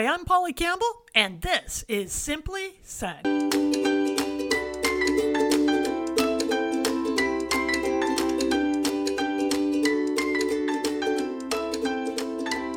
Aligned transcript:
Hi, 0.00 0.06
I'm 0.06 0.24
Polly 0.24 0.54
Campbell, 0.54 1.02
and 1.14 1.42
this 1.42 1.84
is 1.86 2.10
Simply 2.10 2.78
Said. 2.82 3.20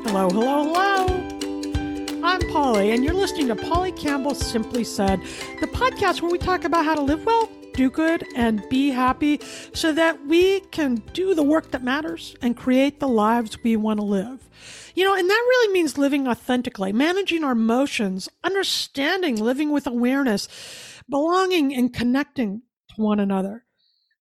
Hello, 0.03 0.27
hello, 0.27 0.63
hello. 0.65 2.19
I'm 2.25 2.41
Polly, 2.51 2.91
and 2.91 3.05
you're 3.05 3.13
listening 3.13 3.47
to 3.47 3.55
Polly 3.55 3.93
Campbell 3.93 4.35
Simply 4.35 4.83
Said, 4.83 5.21
the 5.61 5.67
podcast 5.67 6.21
where 6.21 6.29
we 6.29 6.37
talk 6.37 6.65
about 6.65 6.83
how 6.83 6.95
to 6.95 7.01
live 7.01 7.25
well, 7.25 7.49
do 7.73 7.89
good, 7.89 8.25
and 8.35 8.67
be 8.67 8.89
happy 8.89 9.39
so 9.73 9.93
that 9.93 10.27
we 10.27 10.59
can 10.71 10.95
do 11.13 11.33
the 11.33 11.43
work 11.43 11.71
that 11.71 11.85
matters 11.85 12.35
and 12.41 12.57
create 12.57 12.99
the 12.99 13.07
lives 13.07 13.63
we 13.63 13.77
want 13.77 14.01
to 14.01 14.05
live. 14.05 14.49
You 14.95 15.03
know, 15.05 15.15
and 15.15 15.29
that 15.29 15.45
really 15.49 15.73
means 15.73 15.97
living 15.97 16.27
authentically, 16.27 16.93
managing 16.93 17.43
our 17.43 17.53
emotions, 17.53 18.29
understanding, 18.43 19.37
living 19.37 19.71
with 19.71 19.87
awareness, 19.87 20.47
belonging, 21.09 21.73
and 21.73 21.93
connecting 21.93 22.61
to 22.89 23.01
one 23.01 23.19
another. 23.19 23.65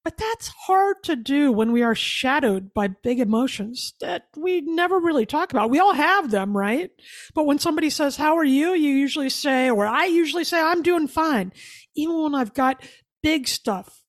But 0.04 0.16
that's 0.16 0.48
hard 0.48 1.04
to 1.04 1.14
do 1.14 1.52
when 1.52 1.70
we 1.70 1.82
are 1.82 1.94
shadowed 1.94 2.74
by 2.74 2.88
big 2.88 3.20
emotions 3.20 3.94
that 4.00 4.26
we 4.36 4.60
never 4.62 4.98
really 4.98 5.26
talk 5.26 5.52
about. 5.52 5.70
We 5.70 5.78
all 5.78 5.94
have 5.94 6.30
them, 6.30 6.56
right? 6.56 6.90
But 7.34 7.46
when 7.46 7.60
somebody 7.60 7.88
says, 7.88 8.16
How 8.16 8.36
are 8.36 8.44
you? 8.44 8.72
you 8.72 8.90
usually 8.90 9.30
say, 9.30 9.70
or 9.70 9.86
I 9.86 10.06
usually 10.06 10.44
say, 10.44 10.60
I'm 10.60 10.82
doing 10.82 11.06
fine, 11.06 11.52
even 11.94 12.20
when 12.20 12.34
I've 12.34 12.54
got 12.54 12.82
big 13.22 13.46
stuff 13.46 14.02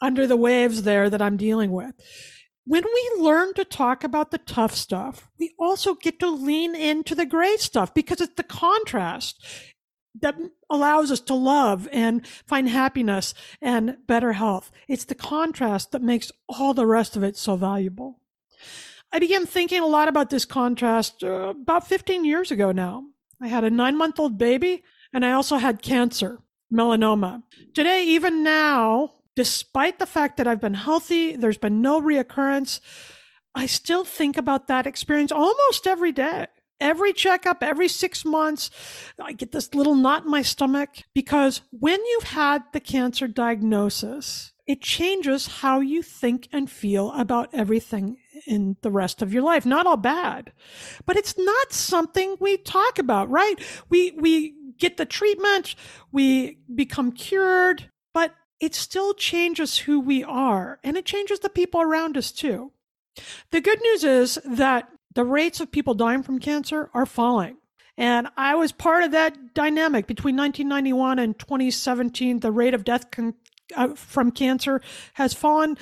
under 0.00 0.26
the 0.26 0.36
waves 0.36 0.84
there 0.84 1.10
that 1.10 1.20
I'm 1.20 1.36
dealing 1.36 1.72
with. 1.72 1.92
When 2.68 2.84
we 2.84 3.22
learn 3.22 3.54
to 3.54 3.64
talk 3.64 4.04
about 4.04 4.30
the 4.30 4.36
tough 4.36 4.74
stuff, 4.74 5.30
we 5.38 5.54
also 5.58 5.94
get 5.94 6.20
to 6.20 6.28
lean 6.28 6.74
into 6.74 7.14
the 7.14 7.24
great 7.24 7.60
stuff 7.60 7.94
because 7.94 8.20
it's 8.20 8.34
the 8.34 8.42
contrast 8.42 9.42
that 10.20 10.36
allows 10.68 11.10
us 11.10 11.20
to 11.20 11.34
love 11.34 11.88
and 11.92 12.26
find 12.46 12.68
happiness 12.68 13.32
and 13.62 13.96
better 14.06 14.34
health. 14.34 14.70
It's 14.86 15.06
the 15.06 15.14
contrast 15.14 15.92
that 15.92 16.02
makes 16.02 16.30
all 16.46 16.74
the 16.74 16.84
rest 16.84 17.16
of 17.16 17.22
it 17.22 17.38
so 17.38 17.56
valuable. 17.56 18.20
I 19.10 19.18
began 19.18 19.46
thinking 19.46 19.80
a 19.80 19.86
lot 19.86 20.08
about 20.08 20.28
this 20.28 20.44
contrast 20.44 21.24
uh, 21.24 21.54
about 21.58 21.86
15 21.86 22.26
years 22.26 22.50
ago 22.50 22.70
now. 22.70 23.06
I 23.40 23.48
had 23.48 23.64
a 23.64 23.70
nine 23.70 23.96
month 23.96 24.20
old 24.20 24.36
baby 24.36 24.84
and 25.10 25.24
I 25.24 25.32
also 25.32 25.56
had 25.56 25.80
cancer, 25.80 26.42
melanoma. 26.70 27.44
Today, 27.72 28.04
even 28.04 28.42
now, 28.42 29.14
despite 29.38 30.00
the 30.00 30.04
fact 30.04 30.36
that 30.36 30.48
I've 30.48 30.60
been 30.60 30.74
healthy, 30.74 31.36
there's 31.36 31.58
been 31.58 31.80
no 31.80 32.02
reoccurrence, 32.02 32.80
I 33.54 33.66
still 33.66 34.04
think 34.04 34.36
about 34.36 34.66
that 34.66 34.84
experience 34.84 35.30
almost 35.30 35.86
every 35.86 36.10
day 36.10 36.48
every 36.80 37.12
checkup, 37.12 37.60
every 37.60 37.88
six 37.88 38.24
months, 38.24 38.70
I 39.20 39.32
get 39.32 39.50
this 39.50 39.74
little 39.74 39.96
knot 39.96 40.24
in 40.24 40.30
my 40.30 40.42
stomach 40.42 40.90
because 41.12 41.60
when 41.72 41.98
you've 42.06 42.30
had 42.30 42.62
the 42.72 42.78
cancer 42.78 43.26
diagnosis, 43.26 44.52
it 44.64 44.80
changes 44.80 45.48
how 45.48 45.80
you 45.80 46.02
think 46.02 46.48
and 46.52 46.70
feel 46.70 47.10
about 47.12 47.48
everything 47.52 48.18
in 48.46 48.76
the 48.82 48.92
rest 48.92 49.22
of 49.22 49.32
your 49.32 49.42
life. 49.42 49.66
Not 49.66 49.88
all 49.88 49.96
bad, 49.96 50.52
but 51.04 51.16
it's 51.16 51.36
not 51.36 51.72
something 51.72 52.36
we 52.38 52.58
talk 52.58 53.00
about, 53.00 53.28
right? 53.28 53.56
We, 53.88 54.12
we 54.12 54.54
get 54.78 54.98
the 54.98 55.06
treatment, 55.06 55.74
we 56.12 56.60
become 56.72 57.10
cured, 57.10 57.90
but 58.14 58.36
it 58.60 58.74
still 58.74 59.14
changes 59.14 59.78
who 59.78 60.00
we 60.00 60.24
are 60.24 60.78
and 60.82 60.96
it 60.96 61.04
changes 61.04 61.40
the 61.40 61.48
people 61.48 61.80
around 61.80 62.16
us 62.16 62.32
too. 62.32 62.72
The 63.50 63.60
good 63.60 63.80
news 63.82 64.04
is 64.04 64.38
that 64.44 64.88
the 65.14 65.24
rates 65.24 65.60
of 65.60 65.70
people 65.70 65.94
dying 65.94 66.22
from 66.22 66.38
cancer 66.38 66.90
are 66.94 67.06
falling. 67.06 67.56
And 67.96 68.28
I 68.36 68.54
was 68.54 68.70
part 68.70 69.02
of 69.02 69.10
that 69.10 69.54
dynamic 69.54 70.06
between 70.06 70.36
1991 70.36 71.18
and 71.18 71.36
2017. 71.36 72.40
The 72.40 72.52
rate 72.52 72.74
of 72.74 72.84
death 72.84 73.10
con- 73.10 73.34
uh, 73.74 73.94
from 73.94 74.30
cancer 74.30 74.80
has 75.14 75.34
fallen 75.34 75.76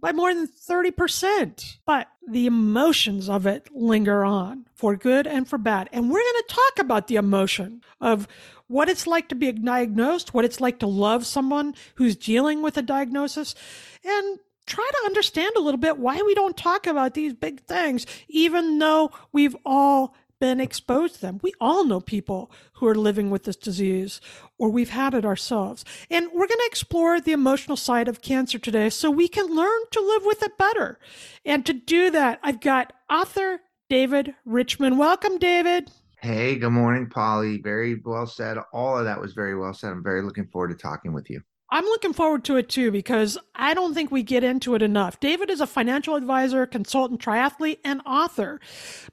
by 0.00 0.12
more 0.12 0.34
than 0.34 0.48
30%. 0.48 1.76
But 1.84 2.08
the 2.26 2.46
emotions 2.46 3.28
of 3.28 3.46
it 3.46 3.68
linger 3.74 4.24
on 4.24 4.66
for 4.74 4.96
good 4.96 5.26
and 5.26 5.46
for 5.46 5.58
bad. 5.58 5.90
And 5.92 6.10
we're 6.10 6.20
going 6.20 6.42
to 6.48 6.54
talk 6.54 6.78
about 6.84 7.08
the 7.08 7.16
emotion 7.16 7.82
of 8.00 8.26
what 8.72 8.88
it's 8.88 9.06
like 9.06 9.28
to 9.28 9.34
be 9.34 9.52
diagnosed, 9.52 10.32
what 10.32 10.44
it's 10.44 10.60
like 10.60 10.78
to 10.78 10.86
love 10.86 11.26
someone 11.26 11.74
who's 11.96 12.16
dealing 12.16 12.62
with 12.62 12.76
a 12.76 12.82
diagnosis, 12.82 13.54
and 14.02 14.38
try 14.66 14.88
to 14.90 15.06
understand 15.06 15.54
a 15.56 15.60
little 15.60 15.78
bit 15.78 15.98
why 15.98 16.20
we 16.22 16.34
don't 16.34 16.56
talk 16.56 16.86
about 16.86 17.14
these 17.14 17.34
big 17.34 17.60
things, 17.60 18.06
even 18.28 18.78
though 18.78 19.10
we've 19.30 19.56
all 19.66 20.14
been 20.40 20.58
exposed 20.58 21.16
to 21.16 21.20
them. 21.20 21.38
We 21.42 21.52
all 21.60 21.84
know 21.84 22.00
people 22.00 22.50
who 22.74 22.88
are 22.88 22.94
living 22.94 23.30
with 23.30 23.44
this 23.44 23.56
disease 23.56 24.20
or 24.58 24.70
we've 24.70 24.90
had 24.90 25.14
it 25.14 25.24
ourselves. 25.24 25.84
And 26.10 26.26
we're 26.32 26.48
going 26.48 26.48
to 26.48 26.66
explore 26.66 27.20
the 27.20 27.32
emotional 27.32 27.76
side 27.76 28.08
of 28.08 28.22
cancer 28.22 28.58
today 28.58 28.90
so 28.90 29.08
we 29.08 29.28
can 29.28 29.54
learn 29.54 29.80
to 29.92 30.00
live 30.00 30.24
with 30.24 30.42
it 30.42 30.58
better. 30.58 30.98
And 31.44 31.64
to 31.66 31.72
do 31.72 32.10
that, 32.10 32.40
I've 32.42 32.60
got 32.60 32.92
author 33.08 33.60
David 33.88 34.34
Richman. 34.44 34.96
Welcome, 34.96 35.38
David. 35.38 35.90
Hey, 36.22 36.54
good 36.54 36.70
morning, 36.70 37.08
Polly. 37.08 37.60
Very 37.60 37.96
well 37.96 38.28
said. 38.28 38.56
All 38.72 38.96
of 38.96 39.06
that 39.06 39.20
was 39.20 39.32
very 39.32 39.56
well 39.56 39.74
said. 39.74 39.90
I'm 39.90 40.04
very 40.04 40.22
looking 40.22 40.46
forward 40.46 40.68
to 40.68 40.76
talking 40.76 41.12
with 41.12 41.28
you. 41.28 41.42
I'm 41.68 41.84
looking 41.84 42.12
forward 42.12 42.44
to 42.44 42.56
it 42.58 42.68
too 42.68 42.92
because 42.92 43.38
I 43.56 43.74
don't 43.74 43.92
think 43.92 44.12
we 44.12 44.22
get 44.22 44.44
into 44.44 44.76
it 44.76 44.82
enough. 44.82 45.18
David 45.18 45.50
is 45.50 45.60
a 45.60 45.66
financial 45.66 46.14
advisor, 46.14 46.64
consultant, 46.64 47.20
triathlete, 47.20 47.78
and 47.84 48.02
author. 48.06 48.60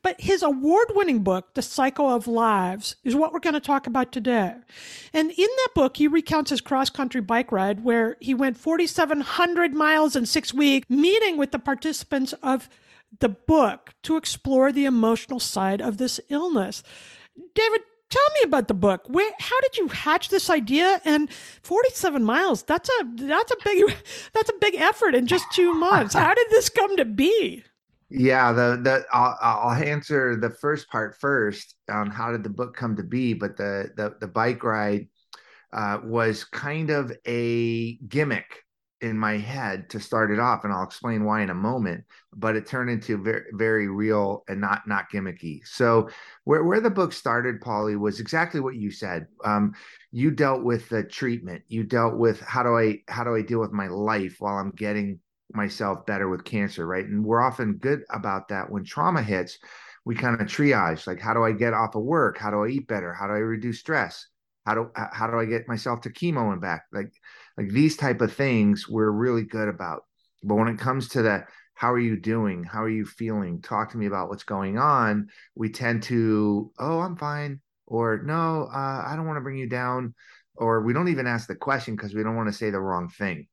But 0.03 0.21
his 0.21 0.43
award 0.43 0.89
winning 0.93 1.23
book, 1.23 1.55
The 1.55 1.63
Cycle 1.63 2.07
of 2.07 2.27
Lives, 2.27 2.97
is 3.03 3.15
what 3.15 3.33
we're 3.33 3.39
going 3.39 3.55
to 3.55 3.59
talk 3.59 3.87
about 3.87 4.11
today. 4.11 4.53
And 5.11 5.31
in 5.31 5.47
that 5.47 5.69
book, 5.73 5.97
he 5.97 6.07
recounts 6.07 6.51
his 6.51 6.61
cross 6.61 6.91
country 6.91 7.21
bike 7.21 7.51
ride 7.51 7.83
where 7.83 8.17
he 8.19 8.35
went 8.35 8.59
4,700 8.59 9.73
miles 9.73 10.15
in 10.15 10.27
six 10.27 10.53
weeks, 10.53 10.87
meeting 10.87 11.37
with 11.37 11.51
the 11.51 11.57
participants 11.57 12.33
of 12.43 12.69
the 13.19 13.29
book 13.29 13.93
to 14.03 14.17
explore 14.17 14.71
the 14.71 14.85
emotional 14.85 15.39
side 15.39 15.81
of 15.81 15.97
this 15.97 16.19
illness. 16.29 16.83
David, 17.55 17.81
tell 18.09 18.27
me 18.35 18.41
about 18.45 18.67
the 18.67 18.73
book. 18.73 19.03
Where, 19.07 19.31
how 19.39 19.59
did 19.61 19.77
you 19.77 19.87
hatch 19.87 20.29
this 20.29 20.49
idea? 20.49 21.01
And 21.05 21.31
47 21.63 22.23
miles, 22.23 22.63
that's 22.63 22.89
a, 22.89 23.03
that's 23.15 23.51
a 23.51 23.57
big, 23.63 23.95
that's 24.33 24.49
a 24.49 24.59
big 24.59 24.75
effort 24.75 25.15
in 25.15 25.27
just 25.27 25.45
two 25.53 25.73
months. 25.73 26.13
How 26.13 26.33
did 26.33 26.47
this 26.49 26.69
come 26.69 26.97
to 26.97 27.05
be? 27.05 27.63
Yeah, 28.11 28.51
the 28.53 28.79
the 28.81 29.05
I'll, 29.13 29.37
I'll 29.39 29.83
answer 29.83 30.35
the 30.35 30.49
first 30.49 30.89
part 30.89 31.15
first 31.19 31.75
on 31.91 32.09
how 32.09 32.31
did 32.31 32.43
the 32.43 32.49
book 32.49 32.75
come 32.75 32.95
to 32.95 33.03
be, 33.03 33.35
but 33.35 33.55
the 33.55 33.91
the 33.95 34.15
the 34.19 34.27
bike 34.27 34.63
ride 34.63 35.07
uh, 35.71 35.99
was 36.03 36.43
kind 36.43 36.89
of 36.89 37.11
a 37.27 37.97
gimmick 38.07 38.63
in 39.01 39.17
my 39.17 39.37
head 39.37 39.89
to 39.89 39.99
start 39.99 40.31
it 40.31 40.39
off 40.39 40.63
and 40.63 40.73
I'll 40.73 40.83
explain 40.83 41.23
why 41.23 41.41
in 41.41 41.49
a 41.49 41.55
moment 41.55 42.03
but 42.35 42.55
it 42.55 42.67
turned 42.67 42.89
into 42.89 43.17
very 43.17 43.45
very 43.53 43.87
real 43.87 44.43
and 44.47 44.61
not 44.61 44.87
not 44.87 45.11
gimmicky. 45.11 45.65
So 45.65 46.09
where, 46.43 46.63
where 46.63 46.81
the 46.81 46.89
book 46.89 47.13
started 47.13 47.61
Polly 47.61 47.95
was 47.95 48.19
exactly 48.19 48.59
what 48.59 48.75
you 48.75 48.91
said. 48.91 49.27
Um, 49.43 49.73
you 50.11 50.31
dealt 50.31 50.63
with 50.63 50.89
the 50.89 51.03
treatment. 51.03 51.63
You 51.67 51.83
dealt 51.83 52.17
with 52.17 52.39
how 52.41 52.63
do 52.63 52.77
I 52.77 52.99
how 53.07 53.23
do 53.23 53.35
I 53.35 53.41
deal 53.41 53.59
with 53.59 53.71
my 53.71 53.87
life 53.87 54.37
while 54.39 54.57
I'm 54.57 54.71
getting 54.71 55.19
myself 55.53 56.05
better 56.05 56.29
with 56.29 56.43
cancer 56.43 56.85
right? 56.85 57.05
And 57.05 57.25
we're 57.25 57.41
often 57.41 57.73
good 57.73 58.03
about 58.11 58.49
that 58.49 58.69
when 58.69 58.83
trauma 58.83 59.23
hits 59.23 59.57
we 60.05 60.15
kind 60.15 60.39
of 60.39 60.47
triage 60.47 61.07
like 61.07 61.19
how 61.19 61.33
do 61.33 61.43
I 61.43 61.51
get 61.51 61.73
off 61.73 61.95
of 61.95 62.03
work? 62.03 62.37
How 62.37 62.51
do 62.51 62.63
I 62.63 62.67
eat 62.67 62.87
better? 62.87 63.13
How 63.13 63.27
do 63.27 63.33
I 63.33 63.37
reduce 63.37 63.79
stress? 63.79 64.27
How 64.65 64.75
do 64.75 64.91
how 64.95 65.25
do 65.27 65.39
I 65.39 65.45
get 65.45 65.67
myself 65.67 66.01
to 66.01 66.11
chemo 66.11 66.51
and 66.51 66.61
back? 66.61 66.83
Like 66.93 67.11
like 67.59 67.69
these 67.69 67.97
type 67.97 68.21
of 68.21 68.33
things 68.33 68.87
we're 68.87 69.11
really 69.11 69.43
good 69.43 69.67
about. 69.67 70.03
But 70.43 70.55
when 70.55 70.69
it 70.69 70.79
comes 70.79 71.09
to 71.09 71.23
that 71.23 71.47
how 71.73 71.93
are 71.93 71.99
you 71.99 72.17
doing? 72.19 72.65
How 72.65 72.83
are 72.83 72.89
you 72.89 73.05
feeling? 73.05 73.61
Talk 73.61 73.91
to 73.91 73.97
me 73.97 74.05
about 74.05 74.27
what's 74.27 74.43
going 74.43 74.77
on. 74.77 75.29
We 75.55 75.69
tend 75.69 76.03
to 76.03 76.71
oh 76.77 76.99
i'm 76.99 77.15
fine 77.15 77.61
or 77.85 78.21
no 78.23 78.69
uh, 78.71 79.03
i 79.07 79.13
don't 79.15 79.25
want 79.25 79.37
to 79.37 79.41
bring 79.41 79.57
you 79.57 79.67
down 79.67 80.13
or 80.59 80.81
we 80.81 80.93
don't 80.93 81.07
even 81.07 81.25
ask 81.25 81.47
the 81.47 81.55
question 81.55 81.95
because 81.95 82.13
we 82.13 82.21
don't 82.21 82.35
want 82.35 82.49
to 82.49 82.53
say 82.53 82.69
the 82.69 82.79
wrong 82.79 83.09
thing. 83.09 83.47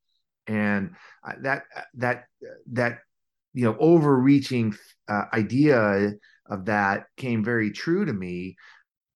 And 0.49 0.91
uh, 1.27 1.35
that 1.43 1.63
that 1.95 2.25
that 2.73 2.99
you 3.55 3.65
know 3.65 3.77
overreaching 3.79 4.75
uh, 5.09 5.25
idea 5.33 6.13
of 6.49 6.65
that 6.67 7.07
came 7.17 7.43
very 7.43 7.71
true 7.71 8.05
to 8.05 8.13
me 8.13 8.57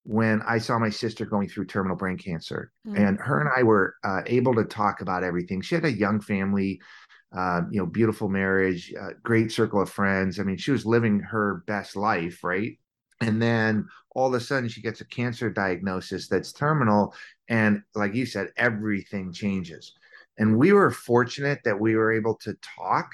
when 0.05 0.43
I 0.43 0.59
saw 0.59 0.79
my 0.79 0.91
sister 0.91 1.27
going 1.27 1.49
through 1.49 1.67
terminal 1.67 1.97
brain 1.97 2.17
cancer. 2.17 2.73
Mm-hmm. 2.87 3.03
And 3.03 3.19
her 3.19 3.41
and 3.41 3.51
I 3.55 3.63
were 3.63 3.97
uh, 4.03 4.23
able 4.27 4.55
to 4.55 4.65
talk 4.65 5.01
about 5.01 5.25
everything. 5.25 5.61
She 5.61 5.75
had 5.75 5.85
a 5.85 5.93
young 5.93 6.21
family, 6.21 6.81
uh, 7.37 7.63
you 7.71 7.81
know, 7.81 7.87
beautiful 7.87 8.29
marriage, 8.29 8.93
uh, 9.01 9.11
great 9.23 9.53
circle 9.53 9.81
of 9.81 9.91
friends. 9.91 10.41
I 10.41 10.43
mean, 10.43 10.57
she 10.57 10.71
was 10.71 10.87
living 10.87 11.21
her 11.21 11.63
best 11.67 11.97
life, 11.97 12.43
right? 12.43 12.79
And 13.21 13.41
then 13.41 13.87
all 14.15 14.29
of 14.29 14.35
a 14.35 14.41
sudden, 14.41 14.69
she 14.69 14.81
gets 14.81 15.03
a 15.03 15.07
cancer 15.07 15.51
diagnosis 15.51 16.29
that's 16.29 16.53
terminal. 16.53 17.15
And 17.49 17.83
like 17.95 18.15
you 18.15 18.25
said, 18.25 18.49
everything 18.57 19.33
changes. 19.33 19.93
And 20.39 20.57
we 20.57 20.73
were 20.73 20.91
fortunate 20.91 21.61
that 21.65 21.79
we 21.79 21.97
were 21.97 22.13
able 22.13 22.37
to 22.37 22.57
talk 22.63 23.13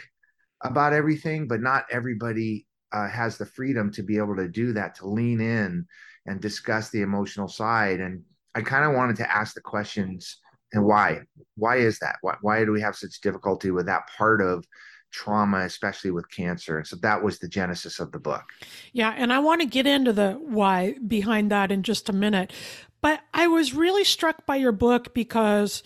about 0.62 0.93
everything, 0.93 1.49
but 1.49 1.61
not 1.61 1.85
everybody 1.91 2.67
uh, 2.93 3.09
has 3.09 3.37
the 3.37 3.47
freedom 3.47 3.91
to 3.93 4.03
be 4.05 4.17
able 4.17 4.37
to 4.37 4.49
do 4.49 4.73
that, 4.75 4.94
to 4.97 5.09
lean 5.09 5.41
in 5.41 5.87
and 6.26 6.40
discuss 6.40 6.90
the 6.90 7.02
emotional 7.02 7.49
side. 7.49 8.00
And 8.00 8.23
I 8.55 8.62
kind 8.62 8.84
of 8.84 8.94
wanted 8.94 9.17
to 9.17 9.34
ask 9.34 9.55
the 9.55 9.61
questions 9.61 10.38
and 10.73 10.84
why? 10.84 11.20
Why 11.56 11.76
is 11.76 11.99
that? 12.00 12.17
Why, 12.23 12.37
why 12.40 12.64
do 12.64 12.73
we 12.73 12.81
have 12.81 12.96
such 12.96 13.20
difficulty 13.20 13.70
with 13.70 13.87
that 13.87 14.08
part 14.17 14.40
of 14.40 14.64
trauma, 15.12 15.61
especially 15.61 16.11
with 16.11 16.31
cancer? 16.31 16.78
And 16.78 16.87
so 16.87 16.96
that 16.96 17.23
was 17.23 17.38
the 17.38 17.49
genesis 17.49 18.00
of 18.00 18.12
the 18.12 18.19
book. 18.19 18.44
Yeah. 18.93 19.14
And 19.17 19.32
I 19.32 19.38
want 19.38 19.61
to 19.61 19.67
get 19.67 19.87
into 19.87 20.12
the 20.12 20.32
why 20.32 20.96
behind 21.06 21.50
that 21.50 21.70
in 21.70 21.82
just 21.82 22.08
a 22.08 22.12
minute. 22.12 22.52
But 23.00 23.20
I 23.32 23.46
was 23.46 23.75
really 23.75 24.05
struck 24.05 24.46
by 24.46 24.56
your 24.56 24.73
book 24.73 25.14
because 25.14 25.82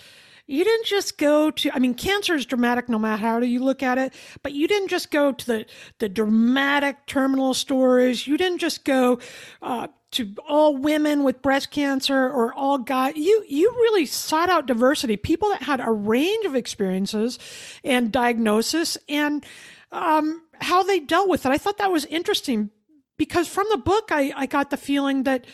you 0.47 0.65
didn't 0.65 0.87
just 0.87 1.17
go 1.17 1.53
to 1.53 1.71
i 1.73 1.79
mean 1.79 1.95
cancer 1.95 2.35
is 2.35 2.45
dramatic 2.45 2.89
no 2.89 2.99
matter 2.99 3.23
how 3.23 3.39
you 3.39 3.63
look 3.63 3.85
at 3.85 3.99
it 3.99 4.13
but 4.43 4.53
you 4.53 4.67
didn't 4.67 4.89
just 4.89 5.13
go 5.13 5.31
to 5.31 5.47
the 5.47 5.67
the 6.01 6.09
dramatic 6.09 7.07
terminal 7.07 7.55
stories 7.55 8.27
you 8.27 8.37
didn't 8.37 8.59
just 8.59 8.85
go 8.85 9.21
uh, 9.63 9.87
to 10.13 10.35
all 10.49 10.77
women 10.77 11.23
with 11.23 11.43
breast 11.43 11.71
cancer 11.71 12.29
or 12.29 12.53
all 12.55 12.79
guys 12.79 13.15
you 13.17 13.45
you 13.49 13.71
really 13.71 14.07
sought 14.07 14.51
out 14.51 14.67
diversity 14.67 15.17
people 15.17 15.49
that 15.51 15.63
had 15.63 15.81
a 15.81 15.91
range 15.91 16.45
of 16.47 16.55
experiences 16.55 17.39
and 17.85 18.13
diagnosis 18.13 18.99
and 19.09 19.45
um, 19.93 20.43
how 20.61 20.83
they 20.83 21.01
dealt 21.01 21.29
with 21.29 21.47
it 21.47 21.53
i 21.53 21.59
thought 21.59 21.79
that 21.79 21.93
was 21.93 22.05
interesting 22.07 22.71
because 23.17 23.49
from 23.49 23.67
the 23.71 23.79
book 23.79 24.11
i, 24.11 24.33
I 24.37 24.47
got 24.47 24.71
the 24.71 24.77
feeling 24.77 25.25
that 25.25 25.47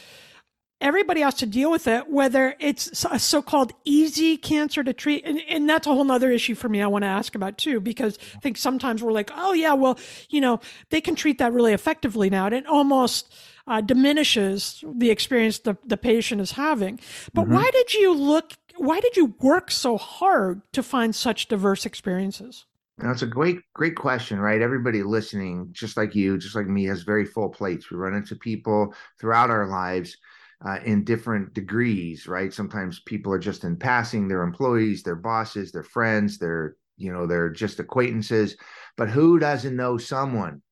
everybody 0.80 1.22
has 1.22 1.34
to 1.34 1.46
deal 1.46 1.70
with 1.70 1.86
it, 1.86 2.08
whether 2.08 2.54
it's 2.60 3.04
a 3.10 3.18
so-called 3.18 3.72
easy 3.84 4.36
cancer 4.36 4.84
to 4.84 4.92
treat. 4.92 5.24
And, 5.24 5.40
and 5.48 5.68
that's 5.68 5.86
a 5.86 5.90
whole 5.92 6.04
nother 6.04 6.30
issue 6.30 6.54
for 6.54 6.68
me 6.68 6.82
I 6.82 6.86
want 6.86 7.02
to 7.02 7.08
ask 7.08 7.34
about 7.34 7.56
too, 7.56 7.80
because 7.80 8.18
I 8.34 8.40
think 8.40 8.56
sometimes 8.58 9.02
we're 9.02 9.12
like, 9.12 9.30
oh 9.34 9.52
yeah, 9.52 9.72
well, 9.72 9.98
you 10.28 10.40
know, 10.40 10.60
they 10.90 11.00
can 11.00 11.14
treat 11.14 11.38
that 11.38 11.52
really 11.52 11.72
effectively 11.72 12.28
now. 12.28 12.46
And 12.46 12.54
it 12.54 12.66
almost 12.66 13.32
uh, 13.66 13.80
diminishes 13.80 14.84
the 14.96 15.10
experience 15.10 15.58
the, 15.60 15.76
the 15.84 15.96
patient 15.96 16.40
is 16.40 16.52
having. 16.52 17.00
But 17.34 17.44
mm-hmm. 17.44 17.54
why 17.54 17.70
did 17.72 17.94
you 17.94 18.14
look, 18.14 18.52
why 18.76 19.00
did 19.00 19.16
you 19.16 19.34
work 19.40 19.70
so 19.70 19.96
hard 19.96 20.62
to 20.72 20.82
find 20.82 21.14
such 21.14 21.48
diverse 21.48 21.86
experiences? 21.86 22.66
That's 22.98 23.22
a 23.22 23.26
great, 23.26 23.58
great 23.74 23.94
question, 23.94 24.38
right? 24.38 24.62
Everybody 24.62 25.02
listening, 25.02 25.68
just 25.72 25.98
like 25.98 26.14
you, 26.14 26.38
just 26.38 26.56
like 26.56 26.66
me, 26.66 26.84
has 26.84 27.02
very 27.02 27.26
full 27.26 27.50
plates. 27.50 27.90
We 27.90 27.98
run 27.98 28.14
into 28.14 28.36
people 28.36 28.94
throughout 29.20 29.50
our 29.50 29.66
lives 29.66 30.16
uh, 30.64 30.78
in 30.84 31.04
different 31.04 31.52
degrees, 31.52 32.26
right? 32.26 32.54
Sometimes 32.54 33.00
people 33.00 33.32
are 33.32 33.38
just 33.38 33.64
in 33.64 33.76
passing, 33.76 34.28
they're 34.28 34.42
employees, 34.42 35.02
they're 35.02 35.14
bosses, 35.14 35.72
they're 35.72 35.82
friends, 35.82 36.38
they're, 36.38 36.76
you 36.96 37.12
know, 37.12 37.26
they're 37.26 37.50
just 37.50 37.80
acquaintances. 37.80 38.56
But 38.96 39.10
who 39.10 39.38
doesn't 39.38 39.76
know 39.76 39.98
someone 39.98 40.62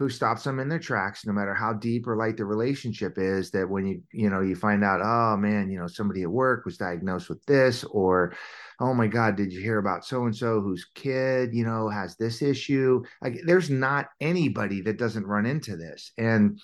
who 0.00 0.08
stops 0.08 0.44
them 0.44 0.58
in 0.58 0.68
their 0.70 0.78
tracks, 0.78 1.26
no 1.26 1.32
matter 1.32 1.52
how 1.52 1.74
deep 1.74 2.08
or 2.08 2.16
light 2.16 2.38
the 2.38 2.44
relationship 2.46 3.18
is, 3.18 3.50
that 3.50 3.68
when 3.68 3.84
you, 3.84 4.02
you 4.14 4.30
know, 4.30 4.40
you 4.40 4.56
find 4.56 4.82
out, 4.82 5.02
oh 5.02 5.36
man, 5.36 5.70
you 5.70 5.78
know, 5.78 5.86
somebody 5.86 6.22
at 6.22 6.30
work 6.30 6.64
was 6.64 6.78
diagnosed 6.78 7.28
with 7.28 7.44
this, 7.44 7.84
or 7.84 8.32
oh 8.80 8.94
my 8.94 9.06
God, 9.06 9.36
did 9.36 9.52
you 9.52 9.60
hear 9.60 9.76
about 9.76 10.06
so 10.06 10.24
and 10.24 10.34
so 10.34 10.62
whose 10.62 10.86
kid, 10.94 11.50
you 11.52 11.66
know, 11.66 11.90
has 11.90 12.16
this 12.16 12.40
issue? 12.40 13.02
Like, 13.20 13.40
there's 13.44 13.68
not 13.68 14.06
anybody 14.22 14.80
that 14.80 14.96
doesn't 14.96 15.26
run 15.26 15.44
into 15.44 15.76
this. 15.76 16.12
And 16.16 16.58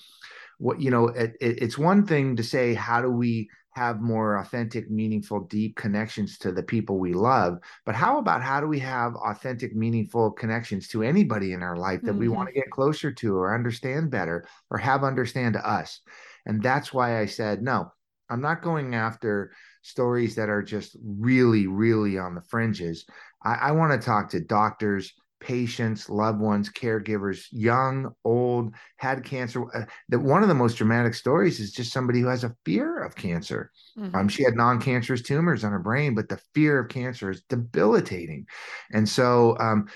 what 0.59 0.81
you 0.81 0.91
know 0.91 1.09
it, 1.09 1.37
it's 1.39 1.77
one 1.77 2.07
thing 2.07 2.37
to 2.37 2.43
say 2.43 2.73
how 2.73 3.03
do 3.03 3.11
we 3.11 3.51
have 3.77 4.01
more 4.01 4.39
authentic 4.39 4.91
meaningful 4.91 5.41
deep 5.41 5.77
connections 5.77 6.39
to 6.39 6.51
the 6.51 6.63
people 6.63 6.99
we 6.99 7.13
love 7.13 7.59
but 7.85 7.95
how 7.95 8.17
about 8.17 8.43
how 8.43 8.59
do 8.59 8.67
we 8.67 8.79
have 8.79 9.15
authentic 9.17 9.77
meaningful 9.77 10.31
connections 10.31 10.89
to 10.89 11.03
anybody 11.03 11.53
in 11.53 11.63
our 11.63 11.77
life 11.77 12.01
that 12.01 12.13
mm-hmm. 12.13 12.21
we 12.21 12.29
want 12.29 12.49
to 12.49 12.55
get 12.55 12.71
closer 12.71 13.13
to 13.13 13.37
or 13.37 13.55
understand 13.55 14.11
better 14.11 14.47
or 14.71 14.79
have 14.79 15.05
understand 15.05 15.57
us 15.57 16.01
and 16.47 16.63
that's 16.63 16.95
why 16.95 17.21
i 17.21 17.27
said 17.27 17.61
no 17.61 17.93
i'm 18.31 18.41
not 18.41 18.63
going 18.63 18.95
after 18.95 19.53
stories 19.83 20.35
that 20.35 20.49
are 20.49 20.63
just 20.63 20.97
really 21.05 21.67
really 21.67 22.17
on 22.17 22.35
the 22.35 22.43
fringes 22.49 23.05
i, 23.45 23.57
I 23.57 23.73
want 23.73 23.93
to 23.93 24.03
talk 24.03 24.31
to 24.31 24.41
doctors 24.41 25.13
patients, 25.41 26.09
loved 26.09 26.41
ones, 26.41 26.71
caregivers, 26.71 27.47
young, 27.51 28.13
old, 28.25 28.75
had 28.97 29.25
cancer. 29.25 29.65
Uh, 29.75 29.85
that 30.09 30.19
one 30.19 30.43
of 30.43 30.49
the 30.49 30.55
most 30.55 30.77
dramatic 30.77 31.15
stories 31.15 31.61
is 31.61 31.73
just 31.73 31.93
somebody 31.93 32.21
who 32.21 32.27
has 32.27 32.45
a 32.45 32.55
fear 32.65 33.03
of 33.03 33.15
cancer. 33.15 33.71
Mm-hmm. 33.99 34.17
Um, 34.17 34.29
she 34.29 34.45
had 34.45 34.55
non-cancerous 34.55 35.23
tumors 35.23 35.65
on 35.65 35.73
her 35.73 35.79
brain, 35.79 36.15
but 36.15 36.29
the 36.29 36.41
fear 36.55 36.81
of 36.81 36.89
cancer 36.89 37.31
is 37.31 37.43
debilitating. 37.49 38.47
And 38.93 39.09
so, 39.09 39.57
um, 39.59 39.89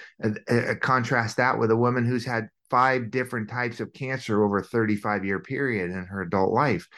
contrast 0.80 1.36
that 1.38 1.58
with 1.58 1.70
a 1.70 1.76
woman 1.76 2.04
who's 2.04 2.24
had 2.24 2.48
five 2.70 3.10
different 3.10 3.50
types 3.50 3.80
of 3.80 3.92
cancer 3.92 4.44
over 4.44 4.58
a 4.58 4.64
35 4.64 5.24
year 5.24 5.40
period 5.40 5.90
in 5.90 6.04
her 6.06 6.22
adult 6.22 6.52
life. 6.52 6.88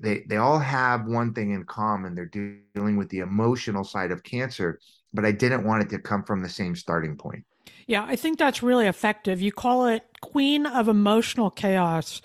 They, 0.00 0.22
they 0.28 0.36
all 0.36 0.58
have 0.58 1.06
one 1.06 1.34
thing 1.34 1.50
in 1.50 1.64
common. 1.64 2.14
They're 2.14 2.60
dealing 2.74 2.96
with 2.96 3.08
the 3.08 3.18
emotional 3.18 3.84
side 3.84 4.12
of 4.12 4.22
cancer, 4.22 4.78
but 5.12 5.24
I 5.24 5.32
didn't 5.32 5.64
want 5.64 5.82
it 5.82 5.90
to 5.90 5.98
come 5.98 6.22
from 6.22 6.42
the 6.42 6.48
same 6.48 6.76
starting 6.76 7.16
point. 7.16 7.44
Yeah, 7.86 8.04
I 8.04 8.16
think 8.16 8.38
that's 8.38 8.62
really 8.62 8.86
effective. 8.86 9.40
You 9.40 9.52
call 9.52 9.86
it 9.86 10.02
queen 10.20 10.66
of 10.66 10.88
emotional 10.88 11.50
chaos. 11.50 12.20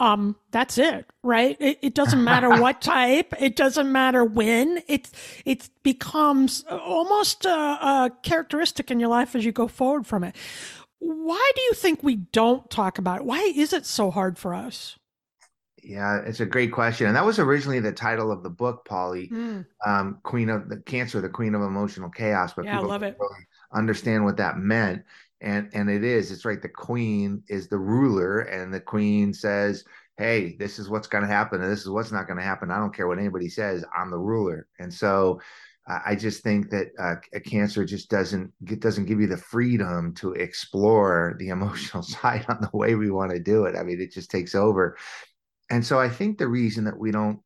Um, 0.00 0.36
that's 0.52 0.78
it, 0.78 1.06
right? 1.22 1.56
It, 1.58 1.78
it 1.82 1.94
doesn't 1.94 2.22
matter 2.22 2.50
what 2.50 2.80
type. 2.82 3.34
It 3.40 3.56
doesn't 3.56 3.90
matter 3.90 4.24
when. 4.24 4.82
It 4.86 5.10
it 5.44 5.70
becomes 5.82 6.64
almost 6.70 7.44
a, 7.46 7.50
a 7.50 8.12
characteristic 8.22 8.90
in 8.90 9.00
your 9.00 9.08
life 9.08 9.34
as 9.34 9.44
you 9.44 9.52
go 9.52 9.66
forward 9.66 10.06
from 10.06 10.24
it. 10.24 10.36
Why 11.00 11.50
do 11.54 11.62
you 11.62 11.74
think 11.74 12.02
we 12.02 12.16
don't 12.16 12.68
talk 12.70 12.98
about 12.98 13.20
it? 13.20 13.24
Why 13.24 13.52
is 13.54 13.72
it 13.72 13.86
so 13.86 14.10
hard 14.10 14.38
for 14.38 14.54
us? 14.54 14.96
Yeah, 15.82 16.20
it's 16.24 16.40
a 16.40 16.46
great 16.46 16.72
question, 16.72 17.06
and 17.06 17.16
that 17.16 17.24
was 17.24 17.38
originally 17.38 17.80
the 17.80 17.92
title 17.92 18.30
of 18.30 18.42
the 18.42 18.50
book, 18.50 18.84
Polly, 18.84 19.28
mm. 19.28 19.64
um, 19.86 20.18
Queen 20.22 20.50
of 20.50 20.68
the 20.68 20.78
Cancer, 20.78 21.20
the 21.20 21.28
Queen 21.28 21.54
of 21.54 21.62
Emotional 21.62 22.10
Chaos. 22.10 22.52
But 22.52 22.66
yeah, 22.66 22.78
I 22.78 22.82
love 22.82 23.02
it. 23.02 23.16
Really 23.18 23.46
understand 23.72 24.24
what 24.24 24.36
that 24.38 24.58
meant. 24.58 25.02
And 25.40 25.70
and 25.72 25.88
it 25.88 26.02
is 26.02 26.32
it's 26.32 26.44
right 26.44 26.60
the 26.60 26.68
queen 26.68 27.44
is 27.48 27.68
the 27.68 27.78
ruler 27.78 28.40
and 28.40 28.74
the 28.74 28.80
queen 28.80 29.32
says 29.32 29.84
hey 30.16 30.56
this 30.56 30.80
is 30.80 30.88
what's 30.88 31.06
going 31.06 31.22
to 31.22 31.32
happen 31.32 31.62
and 31.62 31.70
this 31.70 31.82
is 31.82 31.90
what's 31.90 32.10
not 32.10 32.26
going 32.26 32.38
to 32.38 32.44
happen. 32.44 32.72
I 32.72 32.78
don't 32.78 32.94
care 32.94 33.06
what 33.06 33.20
anybody 33.20 33.48
says 33.48 33.84
i'm 33.96 34.10
the 34.10 34.18
ruler. 34.18 34.66
And 34.80 34.92
so 34.92 35.40
i 36.04 36.14
just 36.16 36.42
think 36.42 36.70
that 36.70 36.88
uh, 36.98 37.14
a 37.32 37.40
cancer 37.40 37.84
just 37.84 38.10
doesn't 38.10 38.52
it 38.66 38.80
doesn't 38.80 39.06
give 39.06 39.20
you 39.20 39.26
the 39.26 39.36
freedom 39.36 40.12
to 40.14 40.32
explore 40.32 41.36
the 41.38 41.48
emotional 41.56 42.02
side 42.02 42.44
on 42.48 42.60
the 42.60 42.76
way 42.76 42.96
we 42.96 43.10
want 43.10 43.30
to 43.30 43.38
do 43.38 43.64
it. 43.66 43.76
I 43.76 43.84
mean 43.84 44.00
it 44.00 44.12
just 44.12 44.30
takes 44.30 44.56
over. 44.56 44.96
And 45.70 45.86
so 45.86 46.00
i 46.00 46.08
think 46.08 46.36
the 46.36 46.48
reason 46.48 46.82
that 46.84 46.98
we 46.98 47.12
don't 47.12 47.38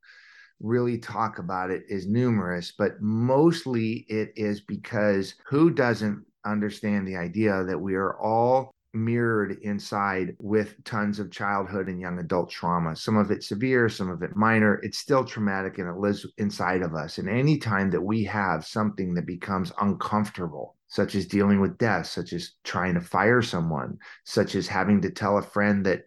really 0.62 0.99
talk 0.99 1.38
about 1.38 1.71
it 1.71 1.83
is 1.88 2.07
numerous, 2.07 2.73
but 2.76 3.00
mostly 3.00 4.07
it 4.09 4.33
is 4.37 4.61
because 4.61 5.35
who 5.47 5.71
doesn't 5.71 6.25
understand 6.45 7.07
the 7.07 7.16
idea 7.16 7.64
that 7.64 7.78
we 7.78 7.95
are 7.95 8.19
all 8.21 8.73
mirrored 8.95 9.59
inside 9.62 10.37
with 10.38 10.83
tons 10.85 11.19
of 11.19 11.31
childhood 11.31 11.88
and 11.88 12.00
young 12.00 12.19
adult 12.19 12.50
trauma. 12.50 12.95
Some 12.95 13.16
of 13.16 13.31
it 13.31 13.42
severe, 13.42 13.88
some 13.88 14.11
of 14.11 14.23
it 14.23 14.37
minor. 14.37 14.75
It's 14.83 14.99
still 14.99 15.25
traumatic 15.25 15.78
and 15.78 15.88
it 15.88 15.97
lives 15.97 16.26
inside 16.38 16.83
of 16.83 16.95
us. 16.95 17.19
And 17.19 17.28
anytime 17.28 17.90
that 17.90 18.02
we 18.02 18.25
have 18.25 18.66
something 18.66 19.14
that 19.14 19.26
becomes 19.26 19.73
uncomfortable, 19.81 20.76
such 20.88 21.14
as 21.14 21.26
dealing 21.26 21.61
with 21.61 21.78
death, 21.78 22.07
such 22.07 22.35
as 22.35 22.52
trying 22.64 22.95
to 22.95 23.00
fire 23.00 23.40
someone, 23.40 23.97
such 24.25 24.54
as 24.54 24.69
having 24.69 25.00
to 25.00 25.11
tell 25.11 25.38
a 25.38 25.42
friend 25.42 25.87
that 25.87 26.02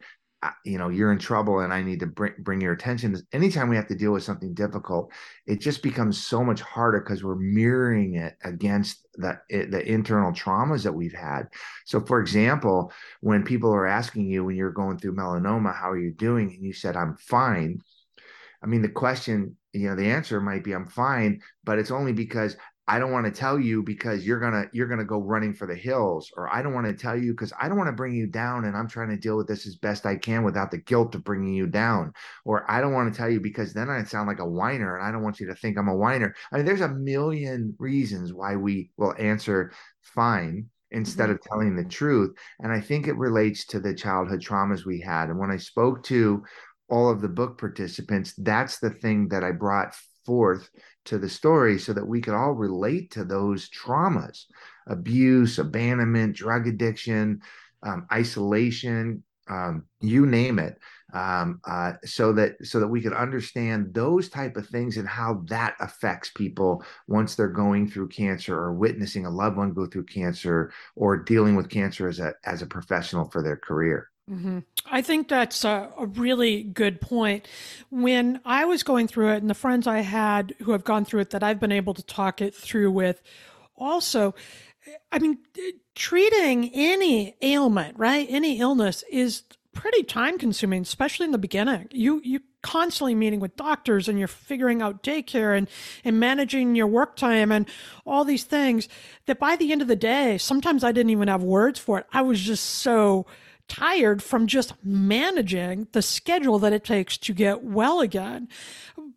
you 0.63 0.77
know 0.77 0.89
you're 0.89 1.11
in 1.11 1.19
trouble 1.19 1.59
and 1.59 1.73
i 1.73 1.81
need 1.81 1.99
to 1.99 2.05
bring 2.05 2.33
bring 2.39 2.61
your 2.61 2.73
attention. 2.73 3.15
Anytime 3.33 3.69
we 3.69 3.75
have 3.75 3.87
to 3.87 3.95
deal 3.95 4.11
with 4.11 4.23
something 4.23 4.53
difficult 4.53 5.11
it 5.45 5.61
just 5.61 5.81
becomes 5.81 6.25
so 6.25 6.43
much 6.43 6.61
harder 6.61 6.99
because 6.99 7.23
we're 7.23 7.35
mirroring 7.35 8.15
it 8.15 8.35
against 8.43 9.05
the 9.15 9.39
eh, 9.51 9.65
the 9.69 9.87
internal 9.87 10.31
traumas 10.31 10.83
that 10.83 10.93
we've 10.93 11.13
had. 11.13 11.47
So 11.85 11.99
for 12.01 12.19
example 12.19 12.91
when 13.21 13.43
people 13.43 13.73
are 13.73 13.87
asking 13.87 14.25
you 14.25 14.43
when 14.43 14.55
you're 14.55 14.71
going 14.71 14.97
through 14.97 15.15
melanoma 15.15 15.75
how 15.75 15.91
are 15.91 15.99
you 15.99 16.11
doing? 16.11 16.49
and 16.49 16.63
you 16.63 16.73
said 16.73 16.95
i'm 16.95 17.15
fine. 17.17 17.81
I 18.63 18.67
mean 18.67 18.81
the 18.81 18.89
question 18.89 19.57
you 19.73 19.89
know 19.89 19.95
the 19.95 20.09
answer 20.09 20.39
might 20.39 20.63
be 20.63 20.73
i'm 20.73 20.87
fine 20.87 21.41
but 21.63 21.79
it's 21.79 21.91
only 21.91 22.13
because 22.13 22.55
I 22.87 22.99
don't 22.99 23.11
want 23.11 23.25
to 23.25 23.31
tell 23.31 23.59
you 23.59 23.81
because 23.81 24.25
you're 24.25 24.39
gonna 24.39 24.65
you're 24.71 24.87
gonna 24.87 25.05
go 25.05 25.19
running 25.19 25.55
for 25.55 25.65
the 25.65 25.75
hills, 25.75 26.31
or 26.37 26.53
I 26.53 26.61
don't 26.61 26.73
want 26.73 26.85
to 26.85 26.93
tell 26.93 27.17
you 27.17 27.31
because 27.33 27.51
I 27.59 27.67
don't 27.67 27.77
want 27.77 27.87
to 27.87 27.95
bring 27.95 28.13
you 28.13 28.27
down, 28.27 28.65
and 28.65 28.77
I'm 28.77 28.87
trying 28.87 29.09
to 29.09 29.17
deal 29.17 29.37
with 29.37 29.47
this 29.47 29.65
as 29.65 29.75
best 29.75 30.05
I 30.05 30.15
can 30.15 30.43
without 30.43 30.69
the 30.69 30.77
guilt 30.77 31.15
of 31.15 31.23
bringing 31.23 31.53
you 31.53 31.65
down, 31.65 32.13
or 32.43 32.69
I 32.69 32.81
don't 32.81 32.93
want 32.93 33.11
to 33.11 33.17
tell 33.17 33.29
you 33.29 33.39
because 33.39 33.73
then 33.73 33.89
I 33.89 34.03
sound 34.03 34.27
like 34.27 34.39
a 34.39 34.47
whiner, 34.47 34.97
and 34.97 35.05
I 35.05 35.11
don't 35.11 35.23
want 35.23 35.39
you 35.39 35.47
to 35.47 35.55
think 35.55 35.77
I'm 35.77 35.87
a 35.87 35.95
whiner. 35.95 36.35
I 36.51 36.57
mean, 36.57 36.65
there's 36.65 36.81
a 36.81 36.89
million 36.89 37.75
reasons 37.79 38.33
why 38.33 38.55
we 38.55 38.91
will 38.97 39.15
answer 39.17 39.71
fine 40.01 40.67
instead 40.91 41.29
mm-hmm. 41.29 41.33
of 41.33 41.41
telling 41.41 41.75
the 41.75 41.89
truth, 41.89 42.35
and 42.59 42.71
I 42.71 42.81
think 42.81 43.07
it 43.07 43.17
relates 43.17 43.65
to 43.67 43.79
the 43.79 43.95
childhood 43.95 44.41
traumas 44.41 44.85
we 44.85 45.01
had. 45.01 45.29
And 45.29 45.39
when 45.39 45.49
I 45.49 45.57
spoke 45.57 46.03
to 46.03 46.43
all 46.87 47.09
of 47.09 47.21
the 47.21 47.29
book 47.29 47.57
participants, 47.57 48.35
that's 48.37 48.77
the 48.77 48.91
thing 48.91 49.29
that 49.29 49.43
I 49.43 49.53
brought 49.53 49.95
forth 50.25 50.69
to 51.05 51.17
the 51.17 51.29
story 51.29 51.77
so 51.77 51.93
that 51.93 52.07
we 52.07 52.21
could 52.21 52.33
all 52.33 52.53
relate 52.53 53.11
to 53.11 53.23
those 53.23 53.69
traumas 53.69 54.45
abuse, 54.87 55.57
abandonment, 55.57 56.35
drug 56.35 56.67
addiction, 56.67 57.41
um, 57.83 58.05
isolation, 58.11 59.23
um, 59.47 59.85
you 60.01 60.25
name 60.25 60.59
it, 60.59 60.77
um, 61.13 61.59
uh, 61.65 61.93
so 62.03 62.33
that 62.33 62.55
so 62.65 62.79
that 62.79 62.87
we 62.87 63.01
could 63.01 63.13
understand 63.13 63.93
those 63.93 64.27
type 64.27 64.57
of 64.57 64.67
things 64.67 64.97
and 64.97 65.07
how 65.07 65.43
that 65.47 65.75
affects 65.79 66.31
people 66.35 66.83
once 67.07 67.35
they're 67.35 67.47
going 67.47 67.87
through 67.87 68.07
cancer 68.07 68.57
or 68.57 68.73
witnessing 68.73 69.25
a 69.25 69.29
loved 69.29 69.57
one 69.57 69.73
go 69.73 69.85
through 69.85 70.05
cancer 70.05 70.71
or 70.95 71.17
dealing 71.17 71.55
with 71.55 71.69
cancer 71.69 72.07
as 72.07 72.19
a 72.19 72.33
as 72.43 72.61
a 72.61 72.67
professional 72.67 73.29
for 73.29 73.43
their 73.43 73.57
career. 73.57 74.09
Mm-hmm. 74.29 74.59
I 74.87 75.01
think 75.03 75.27
that's 75.27 75.63
a, 75.63 75.91
a, 75.97 76.07
really 76.07 76.63
good 76.63 76.99
point. 76.99 77.47
When 77.91 78.41
I 78.43 78.65
was 78.65 78.81
going 78.81 79.07
through 79.07 79.33
it, 79.33 79.37
and 79.37 79.49
the 79.49 79.53
friends 79.53 79.85
I 79.85 79.99
had 79.99 80.55
who 80.63 80.71
have 80.71 80.83
gone 80.83 81.05
through 81.05 81.21
it 81.21 81.29
that 81.29 81.43
I've 81.43 81.59
been 81.59 81.71
able 81.71 81.93
to 81.93 82.03
talk 82.03 82.41
it 82.41 82.55
through 82.55 82.91
with, 82.91 83.21
also, 83.75 84.33
I 85.11 85.19
mean, 85.19 85.37
treating 85.93 86.71
any 86.73 87.35
ailment, 87.43 87.99
right? 87.99 88.25
Any 88.27 88.59
illness 88.59 89.03
is 89.11 89.43
pretty 89.73 90.01
time 90.01 90.39
consuming, 90.39 90.81
especially 90.81 91.25
in 91.25 91.31
the 91.31 91.37
beginning. 91.37 91.87
You 91.91 92.19
you 92.23 92.39
constantly 92.63 93.13
meeting 93.13 93.39
with 93.39 93.55
doctors 93.55 94.07
and 94.07 94.17
you're 94.17 94.27
figuring 94.27 94.81
out 94.81 95.03
daycare 95.03 95.55
and, 95.55 95.69
and 96.03 96.19
managing 96.19 96.73
your 96.73 96.87
work 96.87 97.15
time 97.15 97.51
and 97.51 97.69
all 98.07 98.25
these 98.25 98.43
things 98.43 98.89
that 99.27 99.37
by 99.37 99.55
the 99.55 99.71
end 99.71 99.83
of 99.83 99.87
the 99.87 99.95
day, 99.95 100.35
sometimes 100.39 100.83
I 100.83 100.91
didn't 100.91 101.11
even 101.11 101.27
have 101.27 101.43
words 101.43 101.77
for 101.77 101.99
it. 101.99 102.07
I 102.11 102.23
was 102.23 102.41
just 102.41 102.65
so 102.65 103.27
tired 103.67 104.21
from 104.21 104.47
just 104.47 104.73
managing 104.83 105.87
the 105.91 106.01
schedule 106.01 106.59
that 106.59 106.73
it 106.73 106.83
takes 106.83 107.17
to 107.17 107.33
get 107.33 107.63
well 107.63 107.99
again. 107.99 108.47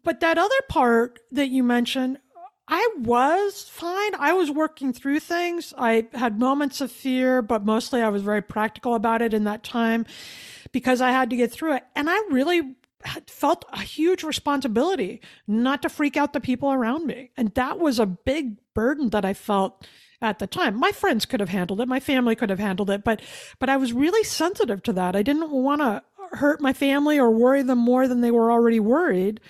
But 0.03 0.21
that 0.21 0.39
other 0.39 0.61
part 0.69 1.19
that 1.33 1.49
you 1.49 1.63
mentioned, 1.63 2.19
I 2.67 2.87
was 2.99 3.65
fine. 3.65 4.15
I 4.19 4.35
was 4.35 4.51
working 4.51 4.93
through 4.93 5.21
things. 5.21 5.73
I 5.79 6.07
had 6.13 6.39
moments 6.39 6.81
of 6.81 6.93
fear, 6.93 7.41
but 7.41 7.65
mostly 7.65 8.03
I 8.03 8.09
was 8.11 8.23
very 8.23 8.43
practical 8.43 8.95
about 8.95 9.23
it 9.23 9.33
in 9.33 9.45
that 9.45 9.65
time 9.65 10.07
because 10.73 11.01
I 11.01 11.11
had 11.11 11.31
to 11.31 11.37
get 11.37 11.51
through 11.51 11.77
it. 11.77 11.85
And 11.97 12.11
I 12.11 12.17
really 12.31 12.75
felt 13.27 13.65
a 13.73 13.81
huge 13.81 14.23
responsibility 14.23 15.21
not 15.47 15.83
to 15.83 15.89
freak 15.89 16.17
out 16.17 16.33
the 16.33 16.41
people 16.41 16.73
around 16.73 17.07
me. 17.07 17.31
And 17.37 17.55
that 17.55 17.79
was 17.79 17.99
a 17.99 18.07
big 18.07 18.57
burden 18.75 19.11
that 19.11 19.25
I 19.25 19.35
felt 19.35 19.87
at 20.21 20.39
the 20.39 20.47
time. 20.47 20.79
My 20.79 20.93
friends 20.93 21.25
could 21.25 21.41
have 21.41 21.49
handled 21.49 21.81
it, 21.81 21.89
my 21.89 22.01
family 22.01 22.35
could 22.35 22.51
have 22.51 22.59
handled 22.59 22.91
it, 22.91 23.05
but 23.05 23.23
but 23.59 23.69
I 23.69 23.77
was 23.77 23.93
really 23.93 24.25
sensitive 24.25 24.83
to 24.85 24.93
that. 24.95 25.17
I 25.17 25.23
didn't 25.23 25.51
want 25.51 25.81
to 25.81 26.03
hurt 26.33 26.61
my 26.61 26.73
family 26.73 27.19
or 27.19 27.31
worry 27.31 27.63
them 27.63 27.79
more 27.79 28.07
than 28.07 28.21
they 28.21 28.31
were 28.31 28.53
already 28.53 28.81
worried. 28.81 29.41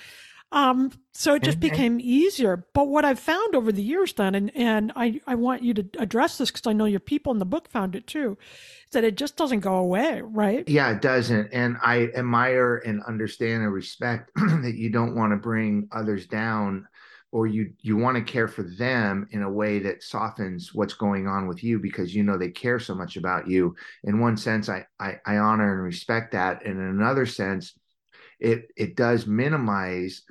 Um, 0.51 0.93
so 1.13 1.35
it 1.35 1.43
just 1.43 1.61
became 1.61 2.01
easier. 2.01 2.65
But 2.73 2.89
what 2.89 3.05
I've 3.05 3.19
found 3.19 3.55
over 3.55 3.71
the 3.71 3.83
years 3.83 4.15
then, 4.15 4.35
and, 4.35 4.57
and 4.57 4.93
I, 4.97 5.21
I 5.27 5.35
want 5.35 5.63
you 5.63 5.75
to 5.75 5.87
address 5.99 6.39
this 6.39 6.51
because 6.51 6.67
I 6.67 6.73
know 6.73 6.87
your 6.87 7.01
people 7.01 7.33
in 7.33 7.39
the 7.39 7.45
book 7.45 7.69
found 7.69 7.95
it 7.95 8.07
too, 8.07 8.39
is 8.87 8.93
that 8.93 9.05
it 9.05 9.17
just 9.17 9.37
doesn't 9.37 9.61
go 9.61 9.75
away, 9.75 10.23
right? 10.23 10.67
Yeah, 10.67 10.91
it 10.91 11.03
doesn't. 11.03 11.51
And 11.53 11.77
I 11.83 12.09
admire 12.15 12.77
and 12.87 13.03
understand 13.03 13.63
and 13.63 13.73
respect 13.73 14.31
that 14.37 14.75
you 14.77 14.89
don't 14.91 15.15
want 15.15 15.33
to 15.33 15.37
bring 15.37 15.89
others 15.93 16.27
down 16.27 16.89
or 17.31 17.47
you 17.47 17.73
you 17.83 17.97
want 17.97 18.17
to 18.17 18.33
care 18.33 18.49
for 18.49 18.63
them 18.63 19.29
in 19.33 19.43
a 19.43 19.51
way 19.51 19.79
that 19.79 20.03
softens 20.03 20.75
what's 20.75 20.95
going 20.95 21.27
on 21.27 21.47
with 21.47 21.63
you 21.63 21.79
because 21.79 22.15
you 22.15 22.23
know 22.23 22.39
they 22.39 22.51
care 22.51 22.81
so 22.81 22.95
much 22.95 23.17
about 23.17 23.49
you. 23.49 23.75
In 24.05 24.21
one 24.21 24.37
sense 24.37 24.69
i 24.69 24.87
i, 24.99 25.19
I 25.27 25.37
honor 25.37 25.73
and 25.75 25.83
respect 25.83 26.33
that. 26.33 26.65
And 26.65 26.79
in 26.79 26.87
another 26.87 27.27
sense 27.27 27.75
it 28.41 28.71
it 28.77 28.97
does 28.97 29.27
minimize 29.27 30.23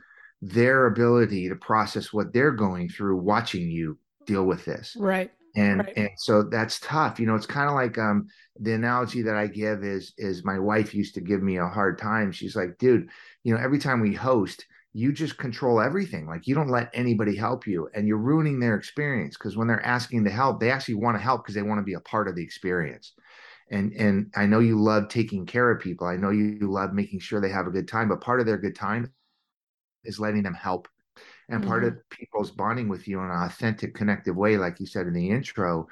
their 0.42 0.88
ability 0.88 1.50
to 1.50 1.56
process 1.56 2.14
what 2.14 2.34
they're 2.34 2.52
going 2.52 2.90
through 2.90 3.18
watching 3.18 3.70
you 3.70 3.98
deal 4.26 4.46
with 4.46 4.66
this. 4.66 4.96
Right. 5.00 5.32
And 5.56 5.80
right. 5.80 5.94
and 5.98 6.10
so 6.18 6.44
that's 6.44 6.80
tough. 6.80 7.20
You 7.20 7.28
know 7.28 7.36
it's 7.36 7.46
kind 7.46 7.70
of 7.70 7.76
like 7.76 7.98
um 8.00 8.28
the 8.60 8.74
analogy 8.74 9.22
that 9.22 9.36
i 9.36 9.46
give 9.46 9.84
is 9.84 10.14
is 10.18 10.44
my 10.44 10.58
wife 10.58 10.96
used 10.96 11.14
to 11.14 11.22
give 11.22 11.44
me 11.44 11.58
a 11.58 11.68
hard 11.68 12.00
time. 12.00 12.32
She's 12.32 12.56
like 12.56 12.80
dude 12.80 13.10
you 13.44 13.54
know 13.54 13.62
every 13.62 13.78
time 13.78 14.02
we 14.02 14.16
host 14.16 14.66
you 14.98 15.14
just 15.14 15.38
control 15.38 15.80
everything. 15.80 16.26
Like 16.26 16.48
you 16.48 16.56
don't 16.56 16.72
let 16.72 16.90
anybody 16.92 17.36
help 17.36 17.68
you 17.68 17.88
and 17.94 18.08
you're 18.08 18.18
ruining 18.18 18.60
their 18.60 18.76
experience 18.76 19.38
because 19.38 19.56
when 19.56 19.68
they're 19.68 19.86
asking 19.86 20.24
to 20.24 20.32
help, 20.32 20.60
they 20.60 20.72
actually 20.72 20.96
want 20.96 21.16
to 21.16 21.22
help 21.22 21.44
because 21.44 21.54
they 21.54 21.62
want 21.62 21.78
to 21.78 21.84
be 21.84 21.94
a 21.94 22.00
part 22.00 22.28
of 22.28 22.36
the 22.36 22.42
experience. 22.42 23.14
And 23.70 23.94
and 23.94 24.34
I 24.36 24.48
know 24.48 24.58
you 24.58 24.76
love 24.82 25.08
taking 25.08 25.46
care 25.46 25.70
of 25.70 25.84
people. 25.84 26.08
I 26.08 26.16
know 26.16 26.32
you 26.32 26.58
love 26.62 26.94
making 26.94 27.20
sure 27.20 27.40
they 27.40 27.52
have 27.52 27.68
a 27.68 27.72
good 27.72 27.88
time, 27.88 28.10
but 28.10 28.22
part 28.22 28.40
of 28.40 28.48
their 28.48 28.58
good 28.58 28.76
time 28.76 29.14
is 30.04 30.20
letting 30.20 30.42
them 30.42 30.56
help. 30.56 30.88
And 31.48 31.64
part 31.64 31.84
mm-hmm. 31.84 31.98
of 31.98 32.10
people's 32.10 32.50
bonding 32.50 32.90
with 32.90 33.08
you 33.08 33.20
in 33.20 33.26
an 33.26 33.44
authentic, 33.44 33.94
connective 33.94 34.36
way, 34.36 34.58
like 34.58 34.80
you 34.80 34.88
said 34.88 35.06
in 35.06 35.14
the 35.14 35.30
intro, 35.30 35.88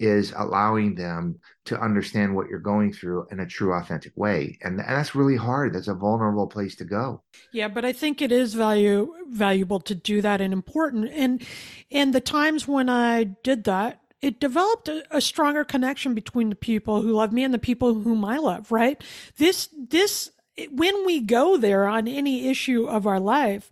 is 0.00 0.32
allowing 0.36 0.94
them 0.94 1.38
to 1.66 1.80
understand 1.80 2.34
what 2.34 2.48
you're 2.48 2.58
going 2.58 2.92
through 2.92 3.26
in 3.30 3.40
a 3.40 3.46
true 3.46 3.72
authentic 3.74 4.12
way. 4.16 4.58
And, 4.62 4.80
that's 4.80 5.14
really 5.14 5.36
hard. 5.36 5.74
That's 5.74 5.88
a 5.88 5.94
vulnerable 5.94 6.46
place 6.46 6.74
to 6.76 6.84
go. 6.84 7.22
Yeah 7.52 7.68
but 7.68 7.84
i 7.84 7.92
think 7.92 8.20
it 8.20 8.32
is 8.32 8.54
value 8.54 9.12
valuable 9.28 9.80
to 9.80 9.94
do 9.94 10.20
that 10.22 10.40
and 10.40 10.52
important. 10.52 11.10
And 11.12 11.46
and 11.90 12.14
the 12.14 12.20
times 12.20 12.66
when 12.66 12.88
i 12.88 13.24
did 13.24 13.64
that 13.64 14.00
it 14.20 14.40
developed 14.40 14.88
a, 14.88 15.04
a, 15.10 15.20
stronger 15.20 15.64
connection 15.64 16.14
between 16.14 16.50
the 16.50 16.56
people 16.56 17.00
who 17.02 17.12
love 17.12 17.32
me 17.32 17.42
and 17.42 17.54
the 17.54 17.58
people 17.58 17.94
whom 17.94 18.24
I 18.24 18.36
love, 18.36 18.70
right? 18.70 19.02
This, 19.38 19.68
this, 19.88 20.30
when 20.70 21.06
we 21.06 21.20
go 21.20 21.56
there 21.56 21.86
on 21.86 22.06
any 22.06 22.48
issue 22.48 22.86
of 22.86 23.06
our 23.06 23.18
life, 23.20 23.70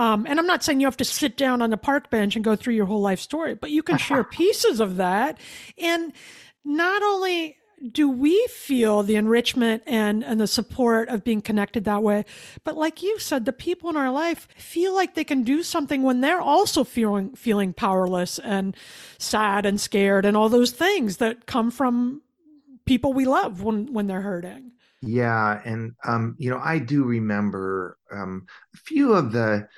um, 0.00 0.24
and 0.26 0.38
I'm 0.38 0.46
not 0.46 0.64
saying 0.64 0.80
you 0.80 0.86
have 0.86 0.96
to 0.96 1.04
sit 1.04 1.36
down 1.36 1.60
on 1.60 1.68
the 1.68 1.76
park 1.76 2.08
bench 2.08 2.34
and 2.34 2.42
go 2.42 2.56
through 2.56 2.72
your 2.72 2.86
whole 2.86 3.02
life 3.02 3.20
story, 3.20 3.54
but 3.54 3.70
you 3.70 3.82
can 3.82 3.98
share 3.98 4.24
pieces 4.24 4.80
of 4.80 4.96
that. 4.96 5.38
And 5.76 6.14
not 6.64 7.02
only 7.02 7.58
do 7.92 8.08
we 8.08 8.46
feel 8.46 9.02
the 9.02 9.16
enrichment 9.16 9.82
and, 9.86 10.24
and 10.24 10.40
the 10.40 10.46
support 10.46 11.10
of 11.10 11.22
being 11.22 11.42
connected 11.42 11.84
that 11.84 12.02
way, 12.02 12.24
but 12.64 12.78
like 12.78 13.02
you 13.02 13.18
said, 13.18 13.44
the 13.44 13.52
people 13.52 13.90
in 13.90 13.96
our 13.98 14.10
life 14.10 14.48
feel 14.56 14.94
like 14.94 15.14
they 15.14 15.24
can 15.24 15.42
do 15.42 15.62
something 15.62 16.02
when 16.02 16.22
they're 16.22 16.40
also 16.40 16.82
feeling 16.82 17.34
feeling 17.34 17.74
powerless 17.74 18.38
and 18.38 18.74
sad 19.18 19.66
and 19.66 19.78
scared 19.78 20.24
and 20.24 20.34
all 20.34 20.48
those 20.48 20.70
things 20.70 21.18
that 21.18 21.44
come 21.44 21.70
from 21.70 22.22
people 22.86 23.12
we 23.12 23.26
love 23.26 23.62
when 23.62 23.92
when 23.92 24.06
they're 24.06 24.22
hurting. 24.22 24.72
Yeah, 25.02 25.60
and 25.62 25.92
um, 26.06 26.36
you 26.38 26.48
know, 26.48 26.60
I 26.62 26.78
do 26.78 27.04
remember 27.04 27.98
um, 28.10 28.46
a 28.74 28.78
few 28.78 29.12
of 29.12 29.32
the 29.32 29.68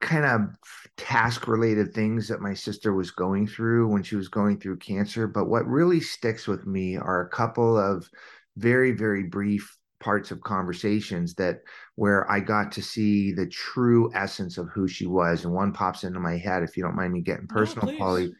kind 0.00 0.24
of 0.24 0.54
task 0.96 1.48
related 1.48 1.92
things 1.92 2.28
that 2.28 2.40
my 2.40 2.54
sister 2.54 2.92
was 2.92 3.10
going 3.10 3.46
through 3.46 3.88
when 3.88 4.02
she 4.02 4.16
was 4.16 4.28
going 4.28 4.58
through 4.58 4.78
cancer. 4.78 5.26
But 5.26 5.48
what 5.48 5.66
really 5.66 6.00
sticks 6.00 6.46
with 6.46 6.66
me 6.66 6.96
are 6.96 7.22
a 7.22 7.28
couple 7.28 7.78
of 7.78 8.08
very, 8.56 8.92
very 8.92 9.24
brief 9.24 9.76
parts 10.00 10.30
of 10.30 10.42
conversations 10.42 11.34
that 11.34 11.60
where 11.94 12.30
I 12.30 12.40
got 12.40 12.70
to 12.72 12.82
see 12.82 13.32
the 13.32 13.46
true 13.46 14.10
essence 14.14 14.58
of 14.58 14.68
who 14.68 14.86
she 14.86 15.06
was. 15.06 15.44
And 15.44 15.54
one 15.54 15.72
pops 15.72 16.04
into 16.04 16.20
my 16.20 16.36
head, 16.36 16.62
if 16.62 16.76
you 16.76 16.82
don't 16.82 16.96
mind 16.96 17.12
me 17.12 17.22
getting 17.22 17.46
personal, 17.46 17.90
oh, 17.90 17.96
Polly, 17.96 18.32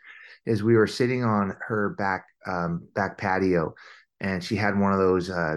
is 0.45 0.63
we 0.63 0.77
were 0.77 0.87
sitting 0.87 1.25
on 1.25 1.57
her 1.67 1.91
back 1.99 2.27
um, 2.47 2.87
back 2.95 3.19
patio, 3.19 3.75
and 4.21 4.43
she 4.43 4.57
had 4.57 4.79
one 4.79 4.93
of 4.93 4.99
those 4.99 5.31
uh, 5.31 5.57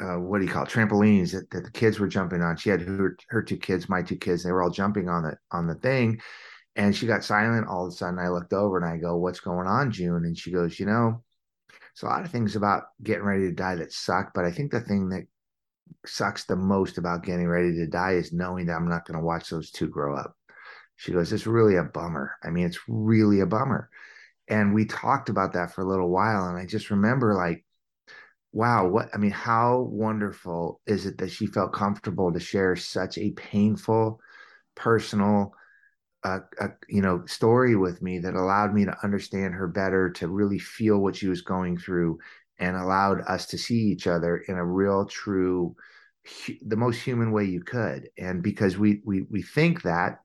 uh, 0.00 0.16
what 0.16 0.38
do 0.38 0.46
you 0.46 0.50
call 0.50 0.64
it, 0.64 0.70
trampolines 0.70 1.32
that, 1.32 1.50
that 1.50 1.64
the 1.64 1.70
kids 1.70 1.98
were 1.98 2.08
jumping 2.08 2.42
on. 2.42 2.56
She 2.56 2.70
had 2.70 2.80
her, 2.80 3.16
her 3.28 3.42
two 3.42 3.56
kids, 3.56 3.88
my 3.88 4.02
two 4.02 4.16
kids, 4.16 4.42
they 4.42 4.52
were 4.52 4.62
all 4.62 4.70
jumping 4.70 5.08
on 5.08 5.22
the 5.24 5.36
on 5.50 5.66
the 5.66 5.74
thing. 5.74 6.20
And 6.76 6.96
she 6.96 7.06
got 7.06 7.24
silent 7.24 7.66
all 7.66 7.86
of 7.86 7.92
a 7.92 7.96
sudden. 7.96 8.18
I 8.18 8.28
looked 8.28 8.52
over 8.52 8.78
and 8.78 8.86
I 8.86 8.96
go, 8.96 9.16
What's 9.16 9.40
going 9.40 9.66
on, 9.66 9.90
June? 9.90 10.24
And 10.24 10.38
she 10.38 10.52
goes, 10.52 10.78
You 10.78 10.86
know, 10.86 11.22
it's 11.92 12.02
a 12.02 12.06
lot 12.06 12.24
of 12.24 12.30
things 12.30 12.56
about 12.56 12.84
getting 13.02 13.24
ready 13.24 13.42
to 13.44 13.52
die 13.52 13.74
that 13.74 13.92
suck. 13.92 14.32
But 14.34 14.44
I 14.44 14.52
think 14.52 14.70
the 14.70 14.80
thing 14.80 15.08
that 15.10 15.26
sucks 16.06 16.44
the 16.44 16.56
most 16.56 16.96
about 16.96 17.24
getting 17.24 17.48
ready 17.48 17.74
to 17.74 17.86
die 17.86 18.12
is 18.12 18.32
knowing 18.32 18.66
that 18.66 18.76
I'm 18.76 18.88
not 18.88 19.04
going 19.04 19.18
to 19.18 19.24
watch 19.24 19.50
those 19.50 19.70
two 19.70 19.88
grow 19.88 20.16
up. 20.16 20.36
She 20.96 21.12
goes, 21.12 21.32
It's 21.32 21.46
really 21.46 21.76
a 21.76 21.82
bummer. 21.82 22.36
I 22.42 22.50
mean, 22.50 22.66
it's 22.66 22.80
really 22.88 23.40
a 23.40 23.46
bummer. 23.46 23.90
And 24.48 24.72
we 24.72 24.84
talked 24.84 25.28
about 25.28 25.52
that 25.52 25.74
for 25.74 25.82
a 25.82 25.88
little 25.88 26.08
while. 26.08 26.46
And 26.46 26.56
I 26.56 26.66
just 26.66 26.90
remember 26.90 27.34
like 27.34 27.64
wow 28.52 28.86
what 28.86 29.08
i 29.14 29.18
mean 29.18 29.30
how 29.30 29.80
wonderful 29.90 30.80
is 30.86 31.06
it 31.06 31.18
that 31.18 31.30
she 31.30 31.46
felt 31.46 31.72
comfortable 31.72 32.32
to 32.32 32.40
share 32.40 32.74
such 32.76 33.18
a 33.18 33.30
painful 33.32 34.20
personal 34.74 35.52
uh, 36.22 36.40
uh, 36.60 36.68
you 36.88 37.00
know 37.00 37.24
story 37.26 37.76
with 37.76 38.02
me 38.02 38.18
that 38.18 38.34
allowed 38.34 38.74
me 38.74 38.84
to 38.84 38.96
understand 39.02 39.54
her 39.54 39.66
better 39.66 40.10
to 40.10 40.28
really 40.28 40.58
feel 40.58 40.98
what 40.98 41.16
she 41.16 41.28
was 41.28 41.40
going 41.40 41.78
through 41.78 42.18
and 42.58 42.76
allowed 42.76 43.22
us 43.22 43.46
to 43.46 43.56
see 43.56 43.78
each 43.78 44.06
other 44.06 44.36
in 44.48 44.56
a 44.56 44.64
real 44.64 45.06
true 45.06 45.74
the 46.66 46.76
most 46.76 47.00
human 47.00 47.32
way 47.32 47.44
you 47.44 47.62
could. 47.62 48.08
And 48.18 48.42
because 48.42 48.78
we 48.78 49.00
we 49.04 49.22
we 49.30 49.42
think 49.42 49.82
that 49.82 50.20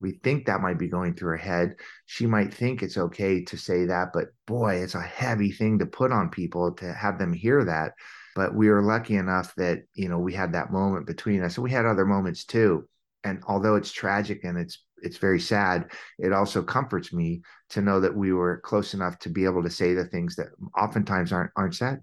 we 0.00 0.12
think 0.12 0.46
that 0.46 0.62
might 0.62 0.78
be 0.78 0.88
going 0.88 1.14
through 1.14 1.30
her 1.30 1.36
head. 1.36 1.76
She 2.06 2.26
might 2.26 2.52
think 2.52 2.82
it's 2.82 2.96
okay 2.96 3.44
to 3.44 3.56
say 3.56 3.84
that, 3.86 4.08
but 4.12 4.28
boy, 4.46 4.76
it's 4.76 4.94
a 4.94 5.00
heavy 5.00 5.52
thing 5.52 5.78
to 5.78 5.86
put 5.86 6.12
on 6.12 6.30
people 6.30 6.72
to 6.76 6.92
have 6.92 7.18
them 7.18 7.32
hear 7.32 7.64
that. 7.64 7.92
But 8.34 8.54
we 8.54 8.70
were 8.70 8.82
lucky 8.82 9.16
enough 9.16 9.54
that, 9.56 9.82
you 9.94 10.08
know, 10.08 10.18
we 10.18 10.32
had 10.32 10.52
that 10.52 10.72
moment 10.72 11.06
between 11.06 11.42
us. 11.42 11.56
And 11.56 11.64
we 11.64 11.70
had 11.70 11.84
other 11.84 12.06
moments 12.06 12.44
too. 12.44 12.88
And 13.24 13.42
although 13.46 13.74
it's 13.74 13.92
tragic 13.92 14.44
and 14.44 14.56
it's 14.56 14.84
it's 15.02 15.16
very 15.16 15.40
sad, 15.40 15.90
it 16.18 16.32
also 16.32 16.62
comforts 16.62 17.12
me 17.12 17.42
to 17.70 17.80
know 17.80 18.00
that 18.00 18.14
we 18.14 18.32
were 18.32 18.60
close 18.60 18.92
enough 18.94 19.18
to 19.20 19.30
be 19.30 19.44
able 19.44 19.62
to 19.62 19.70
say 19.70 19.94
the 19.94 20.04
things 20.04 20.36
that 20.36 20.48
oftentimes 20.78 21.32
aren't 21.32 21.50
aren't 21.56 21.74
said. 21.74 22.00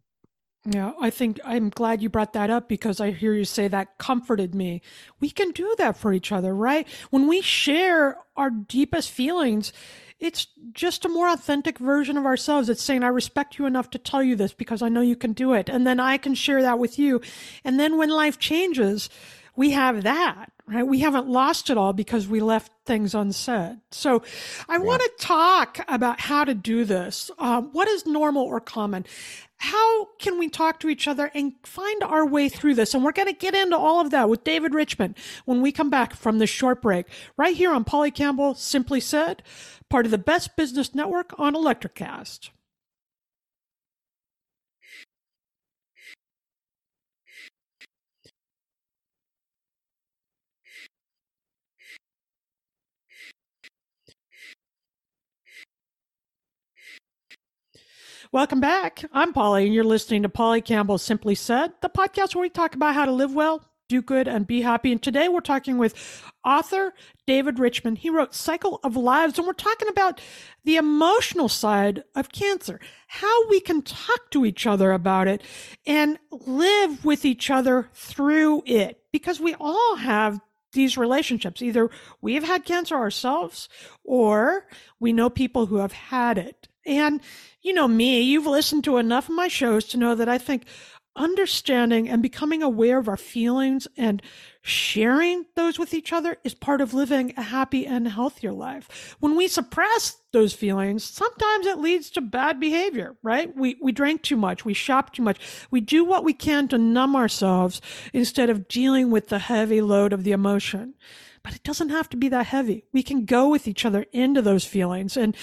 Yeah, 0.70 0.92
I 1.00 1.12
think 1.12 1.40
I'm 1.46 1.70
glad 1.70 2.02
you 2.02 2.10
brought 2.10 2.34
that 2.34 2.50
up 2.50 2.68
because 2.68 3.00
I 3.00 3.12
hear 3.12 3.34
you 3.34 3.46
say 3.46 3.70
that 3.70 3.98
comforted 4.00 4.54
me. 4.54 4.82
We 5.22 5.30
can 5.30 5.52
do 5.52 5.74
that 5.78 5.96
for 5.96 6.12
each 6.12 6.34
other, 6.34 6.54
right? 6.54 6.86
When 7.10 7.26
we 7.26 7.40
share 7.40 8.18
our 8.36 8.50
deepest 8.50 9.12
feelings, 9.12 9.72
it's 10.20 10.48
just 10.74 11.06
a 11.06 11.10
more 11.10 11.30
authentic 11.30 11.78
version 11.80 12.18
of 12.18 12.26
ourselves. 12.26 12.68
It's 12.68 12.84
saying, 12.84 13.04
I 13.04 13.08
respect 13.08 13.58
you 13.58 13.66
enough 13.66 13.90
to 13.92 13.98
tell 13.98 14.22
you 14.22 14.36
this 14.36 14.52
because 14.52 14.82
I 14.82 14.90
know 14.90 15.00
you 15.00 15.16
can 15.16 15.32
do 15.32 15.54
it. 15.54 15.70
And 15.70 15.88
then 15.88 16.02
I 16.02 16.18
can 16.18 16.36
share 16.36 16.62
that 16.64 16.80
with 16.80 17.00
you. 17.00 17.22
And 17.64 17.80
then 17.80 17.98
when 17.98 18.10
life 18.10 18.38
changes, 18.38 19.10
we 19.56 19.72
have 19.72 20.04
that, 20.04 20.52
right? 20.68 20.86
We 20.86 21.00
haven't 21.00 21.28
lost 21.30 21.70
it 21.70 21.78
all 21.78 21.94
because 21.94 22.28
we 22.28 22.42
left 22.42 22.72
things 22.86 23.16
unsaid. 23.16 23.80
So 23.92 24.22
I 24.68 24.74
yeah. 24.74 24.84
want 24.84 25.02
to 25.02 25.12
talk 25.20 25.80
about 25.88 26.20
how 26.20 26.44
to 26.44 26.54
do 26.54 26.84
this. 26.84 27.32
Um, 27.40 27.70
what 27.72 27.88
is 27.88 28.06
normal 28.06 28.44
or 28.44 28.60
common? 28.60 29.06
How 29.60 30.06
can 30.20 30.38
we 30.38 30.50
talk 30.50 30.80
to 30.80 30.90
each 30.90 31.08
other 31.08 31.32
and 31.34 31.54
find 31.64 32.04
our 32.04 32.26
way 32.26 32.48
through 32.48 32.76
this? 32.76 32.94
And 32.94 33.04
we're 33.04 33.12
going 33.12 33.28
to 33.28 33.34
get 33.34 33.56
into 33.56 33.78
all 33.78 34.00
of 34.00 34.12
that 34.12 34.30
with 34.30 34.44
David 34.44 34.74
Richman 34.74 35.16
when 35.46 35.62
we 35.62 35.72
come 35.72 35.90
back 35.90 36.14
from 36.14 36.38
this 36.38 36.50
short 36.50 36.82
break, 36.82 37.08
right 37.38 37.56
here 37.56 37.72
on 37.72 37.84
Polly 37.84 38.12
Campbell 38.12 38.54
Simply 38.54 39.00
Said, 39.00 39.42
part 39.90 40.06
of 40.06 40.12
the 40.12 40.18
Best 40.18 40.56
Business 40.56 40.94
Network 40.94 41.34
on 41.40 41.54
Electrocast. 41.54 42.50
Welcome 58.34 58.60
back. 58.60 59.06
I'm 59.14 59.32
Polly, 59.32 59.66
and 59.66 59.74
you're 59.74 59.86
listening 59.86 60.24
to 60.24 60.30
Polly 60.30 60.60
Campbell 60.60 60.98
Simply 60.98 61.34
Said, 61.34 61.72
the 61.82 61.90
podcast 61.90 62.36
where 62.36 62.42
we 62.42 62.50
talk 62.50 62.76
about 62.76 62.94
how 62.94 63.06
to 63.06 63.12
live 63.12 63.34
well, 63.34 63.64
do 63.88 64.02
good, 64.02 64.28
and 64.28 64.46
be 64.46 64.62
happy. 64.62 64.92
And 64.92 65.02
today 65.02 65.30
we're 65.30 65.40
talking 65.40 65.78
with 65.78 66.22
author 66.44 66.94
David 67.26 67.58
Richman. 67.58 67.96
He 67.96 68.10
wrote 68.10 68.36
Cycle 68.36 68.82
of 68.84 68.98
Lives, 68.98 69.38
and 69.38 69.48
we're 69.48 69.54
talking 69.54 69.88
about 69.88 70.20
the 70.66 70.76
emotional 70.76 71.48
side 71.48 72.04
of 72.16 72.34
cancer, 72.34 72.82
how 73.08 73.48
we 73.48 73.62
can 73.62 73.82
talk 73.82 74.30
to 74.32 74.46
each 74.46 74.68
other 74.68 74.92
about 74.92 75.30
it 75.30 75.42
and 75.86 76.20
live 76.30 77.06
with 77.06 77.24
each 77.24 77.50
other 77.50 77.90
through 77.94 78.62
it, 78.66 79.04
because 79.14 79.40
we 79.40 79.56
all 79.58 79.96
have 79.96 80.42
these 80.74 80.98
relationships. 80.98 81.62
Either 81.62 81.90
we 82.20 82.34
have 82.34 82.44
had 82.44 82.66
cancer 82.66 82.96
ourselves 82.96 83.70
or 84.04 84.68
we 85.00 85.14
know 85.14 85.30
people 85.30 85.68
who 85.68 85.78
have 85.78 85.94
had 85.94 86.38
it. 86.38 86.68
And 86.88 87.22
you 87.62 87.74
know 87.74 87.88
me, 87.88 88.22
you've 88.22 88.48
listened 88.48 88.86
to 88.86 88.98
enough 88.98 89.30
of 89.30 89.36
my 89.36 89.50
shows 89.50 89.86
to 89.90 89.98
know 89.98 90.16
that 90.16 90.30
I 90.30 90.38
think 90.38 90.64
understanding 91.18 92.08
and 92.08 92.22
becoming 92.22 92.62
aware 92.62 93.00
of 93.00 93.08
our 93.10 93.18
feelings 93.18 93.88
and 93.98 94.22
sharing 94.62 95.46
those 95.56 95.80
with 95.80 95.94
each 95.94 96.14
other 96.14 96.38
is 96.44 96.54
part 96.54 96.80
of 96.80 96.94
living 96.94 97.34
a 97.36 97.42
happy 97.42 97.86
and 97.86 98.08
healthier 98.08 98.52
life. 98.52 99.16
When 99.20 99.36
we 99.36 99.48
suppress 99.48 100.18
those 100.32 100.54
feelings, 100.54 101.04
sometimes 101.04 101.66
it 101.66 101.80
leads 101.80 102.10
to 102.12 102.22
bad 102.22 102.60
behavior, 102.60 103.16
right? 103.24 103.54
We, 103.56 103.78
we 103.82 103.92
drink 103.92 104.22
too 104.22 104.38
much. 104.38 104.64
We 104.64 104.74
shop 104.74 105.14
too 105.14 105.24
much. 105.24 105.40
We 105.72 105.82
do 105.82 106.06
what 106.06 106.24
we 106.24 106.34
can 106.34 106.68
to 106.70 106.78
numb 106.78 107.16
ourselves 107.16 107.82
instead 108.14 108.50
of 108.50 108.68
dealing 108.68 109.10
with 109.10 109.30
the 109.30 109.40
heavy 109.40 109.82
load 109.82 110.14
of 110.14 110.24
the 110.24 110.32
emotion 110.34 110.94
but 111.44 111.56
it 111.56 111.64
doesn't 111.64 111.90
have 111.90 112.10
to 112.10 112.18
be 112.18 112.30
that 112.30 112.48
heavy. 112.48 112.86
We 112.94 113.04
can 113.04 113.26
go 113.26 113.50
with 113.50 113.68
each 113.68 113.86
other 113.86 114.06
into 114.12 114.42
those 114.42 114.66
feelings. 114.66 115.18
And 115.18 115.36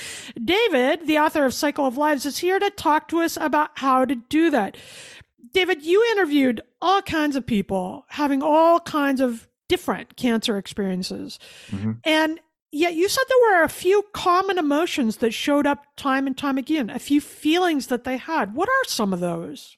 David, 0.42 1.06
the 1.06 1.18
author 1.18 1.44
of 1.44 1.54
Cycle 1.54 1.86
of 1.86 1.96
Lives, 1.96 2.26
is 2.26 2.38
here 2.38 2.58
to 2.58 2.70
talk 2.70 3.08
to 3.08 3.20
us 3.20 3.36
about 3.36 3.70
how 3.74 4.04
to 4.04 4.14
do 4.14 4.50
that. 4.50 4.76
David, 5.52 5.82
you 5.82 6.04
interviewed 6.12 6.61
all 6.83 7.02
kinds 7.02 7.37
of 7.37 7.46
people 7.46 8.04
having 8.09 8.42
all 8.42 8.80
kinds 8.80 9.20
of 9.20 9.48
different 9.68 10.16
cancer 10.16 10.59
experiences. 10.59 11.38
Mm-hmm. 11.70 11.92
And 12.04 12.40
yet 12.70 12.94
you 12.94 13.09
said 13.09 13.22
there 13.28 13.59
were 13.59 13.62
a 13.62 13.68
few 13.68 14.04
common 14.12 14.59
emotions 14.59 15.18
that 15.18 15.33
showed 15.33 15.66
up 15.66 15.85
time 15.96 16.26
and 16.26 16.37
time 16.37 16.59
again, 16.59 16.90
a 16.90 16.98
few 16.98 17.20
feelings 17.20 17.87
that 17.87 18.04
they 18.04 18.16
had. 18.16 18.54
What 18.54 18.68
are 18.68 18.88
some 18.88 19.12
of 19.12 19.20
those? 19.20 19.76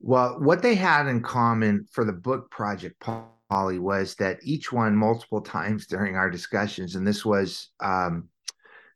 Well, 0.00 0.40
what 0.40 0.62
they 0.62 0.74
had 0.74 1.06
in 1.06 1.22
common 1.22 1.86
for 1.90 2.04
the 2.04 2.12
book 2.12 2.50
project, 2.50 3.00
Paul 3.00 3.39
Polly, 3.50 3.78
was 3.78 4.14
that 4.16 4.38
each 4.42 4.72
one 4.72 4.96
multiple 4.96 5.40
times 5.40 5.86
during 5.86 6.14
our 6.16 6.30
discussions, 6.30 6.94
and 6.94 7.06
this 7.06 7.24
was 7.24 7.70
um, 7.80 8.28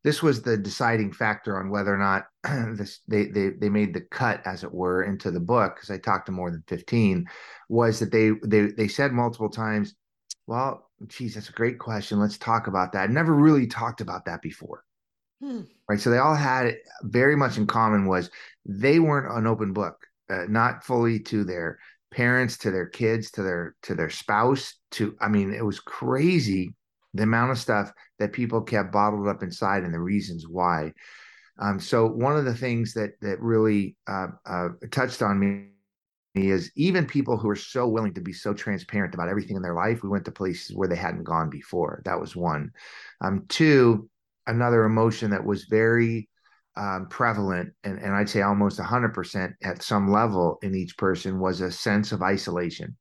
this 0.05 0.23
was 0.23 0.43
the 0.43 0.57
deciding 0.57 1.12
factor 1.12 1.59
on 1.59 1.71
whether 1.71 1.93
or 1.93 1.99
not 1.99 2.27
this 2.77 3.01
they, 3.09 3.27
they 3.27 3.49
they 3.51 3.69
made 3.69 3.93
the 3.93 4.03
cut, 4.03 4.40
as 4.47 4.62
it 4.62 4.73
were, 4.73 5.03
into 5.03 5.31
the 5.31 5.40
book. 5.40 5.75
Because 5.75 5.90
I 5.90 5.99
talked 5.99 6.27
to 6.27 6.33
more 6.33 6.51
than 6.51 6.62
fifteen, 6.69 7.27
was 7.69 7.99
that 7.99 8.12
they 8.12 8.31
they 8.45 8.69
they 8.69 8.88
said 8.88 9.12
multiple 9.12 9.51
times, 9.51 9.95
"Well, 10.47 10.88
geez, 11.09 11.35
that's 11.35 11.49
a 11.49 11.53
great 11.53 11.79
question. 11.79 12.21
Let's 12.21 12.38
talk 12.38 12.69
about 12.69 12.93
that." 12.93 13.11
Never 13.11 13.35
really 13.35 13.67
talked 13.67 14.01
about 14.01 14.27
that 14.27 14.40
before. 14.40 14.85
Hmm. 15.43 15.62
Right. 15.88 16.01
So 16.01 16.11
they 16.11 16.19
all 16.19 16.37
had 16.37 16.77
very 17.03 17.35
much 17.35 17.59
in 17.59 17.67
common 17.67 18.07
was 18.07 18.31
they 18.64 19.01
weren't 19.01 19.37
an 19.37 19.47
open 19.47 19.73
book, 19.73 20.07
uh, 20.31 20.45
not 20.49 20.85
fully 20.85 21.19
to 21.21 21.45
their 21.45 21.79
parents 22.14 22.59
to 22.59 22.70
their 22.70 22.87
kids 22.87 23.31
to 23.31 23.42
their 23.42 23.74
to 23.83 23.94
their 23.94 24.11
spouse 24.11 24.74
to 24.90 25.16
i 25.20 25.29
mean 25.29 25.53
it 25.53 25.64
was 25.64 25.81
crazy 25.81 26.74
the 27.14 27.22
amount 27.22 27.53
of 27.53 27.59
stuff 27.59 27.92
that 28.18 28.33
people 28.33 28.61
kept 28.61 28.92
bottled 28.92 29.29
up 29.29 29.42
inside 29.42 29.85
and 29.85 29.94
the 29.94 30.00
reasons 30.00 30.46
why. 30.48 30.92
Um, 31.61 31.79
so 31.79 32.07
one 32.07 32.37
of 32.37 32.44
the 32.44 32.55
things 32.55 32.92
that 32.94 33.12
that 33.22 33.40
really 33.40 33.96
uh, 34.09 34.27
uh, 34.44 34.68
touched 34.90 35.22
on 35.22 35.38
me 35.38 35.68
is 36.35 36.72
even 36.74 37.07
people 37.07 37.37
who 37.37 37.48
are 37.48 37.57
so 37.57 37.87
willing 37.87 38.12
to 38.14 38.20
be 38.20 38.33
so 38.33 38.53
transparent 38.53 39.14
about 39.14 39.29
everything 39.29 39.55
in 39.55 39.62
their 39.62 39.74
life 39.74 40.03
we 40.03 40.09
went 40.09 40.24
to 40.24 40.33
places 40.33 40.74
where 40.74 40.88
they 40.88 40.96
hadn't 40.96 41.22
gone 41.22 41.48
before. 41.48 42.03
That 42.05 42.20
was 42.20 42.35
one. 42.35 42.72
Um, 43.20 43.44
two 43.48 44.11
another 44.46 44.85
emotion 44.85 45.31
that 45.31 45.44
was 45.44 45.64
very 45.64 46.29
um, 46.77 47.07
prevalent, 47.09 47.73
and, 47.85 47.99
and 47.99 48.15
I'd 48.15 48.29
say 48.29 48.43
almost 48.43 48.79
100% 48.81 49.55
at 49.63 49.83
some 49.83 50.11
level 50.11 50.59
in 50.63 50.75
each 50.75 50.97
person 50.97 51.39
was 51.39 51.61
a 51.61 51.71
sense 51.71 52.13
of 52.13 52.23
isolation, 52.23 52.97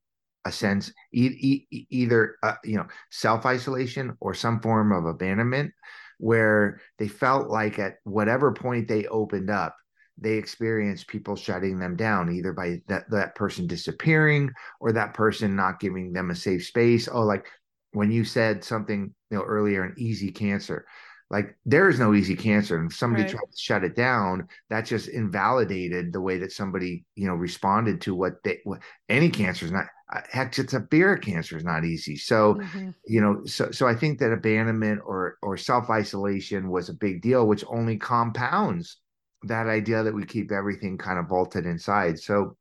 a 0.46 0.52
sense 0.52 0.92
e- 1.12 1.66
e- 1.72 1.88
either 1.90 2.36
uh, 2.44 2.56
you 2.64 2.78
know 2.78 2.86
self 3.12 3.46
isolation 3.46 4.16
or 4.20 4.34
some 4.34 4.60
form 4.62 4.92
of 4.92 5.06
abandonment, 5.06 5.72
where 6.20 6.80
they 7.00 7.08
felt 7.08 7.50
like 7.50 7.80
at 7.80 7.96
whatever 8.04 8.54
point 8.54 8.88
they 8.88 9.08
opened 9.08 9.50
up, 9.50 9.76
they 10.20 10.34
experienced 10.34 11.08
people 11.08 11.36
shutting 11.36 11.80
them 11.80 11.96
down, 11.96 12.32
either 12.32 12.54
by 12.54 12.80
that 12.88 13.10
that 13.10 13.34
person 13.36 13.66
disappearing 13.66 14.52
or 14.80 14.92
that 14.92 15.16
person 15.16 15.56
not 15.56 15.80
giving 15.80 16.14
them 16.14 16.30
a 16.30 16.36
safe 16.36 16.66
space. 16.66 17.10
Oh, 17.12 17.24
like 17.24 17.48
when 17.94 18.12
you 18.12 18.24
said 18.24 18.64
something 18.64 19.14
you 19.32 19.38
know 19.38 19.44
earlier, 19.44 19.84
an 19.84 19.96
easy 19.98 20.32
cancer 20.32 20.86
like 21.34 21.58
there 21.65 21.89
is 21.89 22.00
no 22.00 22.13
easy 22.13 22.36
cancer 22.36 22.78
and 22.78 22.91
if 22.91 22.96
somebody 22.96 23.24
right. 23.24 23.32
tried 23.32 23.52
to 23.52 23.58
shut 23.58 23.84
it 23.84 23.96
down 23.96 24.48
that 24.69 24.86
just 24.86 25.10
invalidated 25.10 26.13
the 26.13 26.22
way 26.22 26.38
that 26.38 26.52
somebody 26.52 27.04
you 27.15 27.28
know 27.28 27.34
responded 27.34 28.00
to 28.00 28.13
what 28.13 28.41
they 28.43 28.60
what, 28.65 28.80
any 29.10 29.30
cancer 29.30 29.65
is 29.65 29.72
not 29.72 29.88
uh, 30.13 30.22
heck 30.30 30.58
it's 30.60 30.74
a 30.74 30.80
beer 30.80 31.17
cancer 31.17 31.58
is 31.58 31.63
not 31.63 31.84
easy 31.84 32.15
so 32.15 32.54
mm-hmm. 32.54 32.91
you 33.08 33.19
know 33.19 33.43
so 33.46 33.72
so 33.72 33.88
i 33.88 33.96
think 33.96 34.19
that 34.19 34.32
abandonment 34.32 35.02
or 35.04 35.38
or 35.41 35.58
self-isolation 35.58 36.69
was 36.69 36.88
a 36.88 36.93
big 36.93 37.22
deal 37.24 37.48
which 37.48 37.65
only 37.67 37.98
compounds 37.98 38.98
that 39.41 39.65
idea 39.65 40.04
that 40.04 40.13
we 40.13 40.24
keep 40.24 40.52
everything 40.52 41.00
kind 41.00 41.17
of 41.17 41.28
bolted 41.28 41.65
inside 41.65 42.19
so 42.19 42.56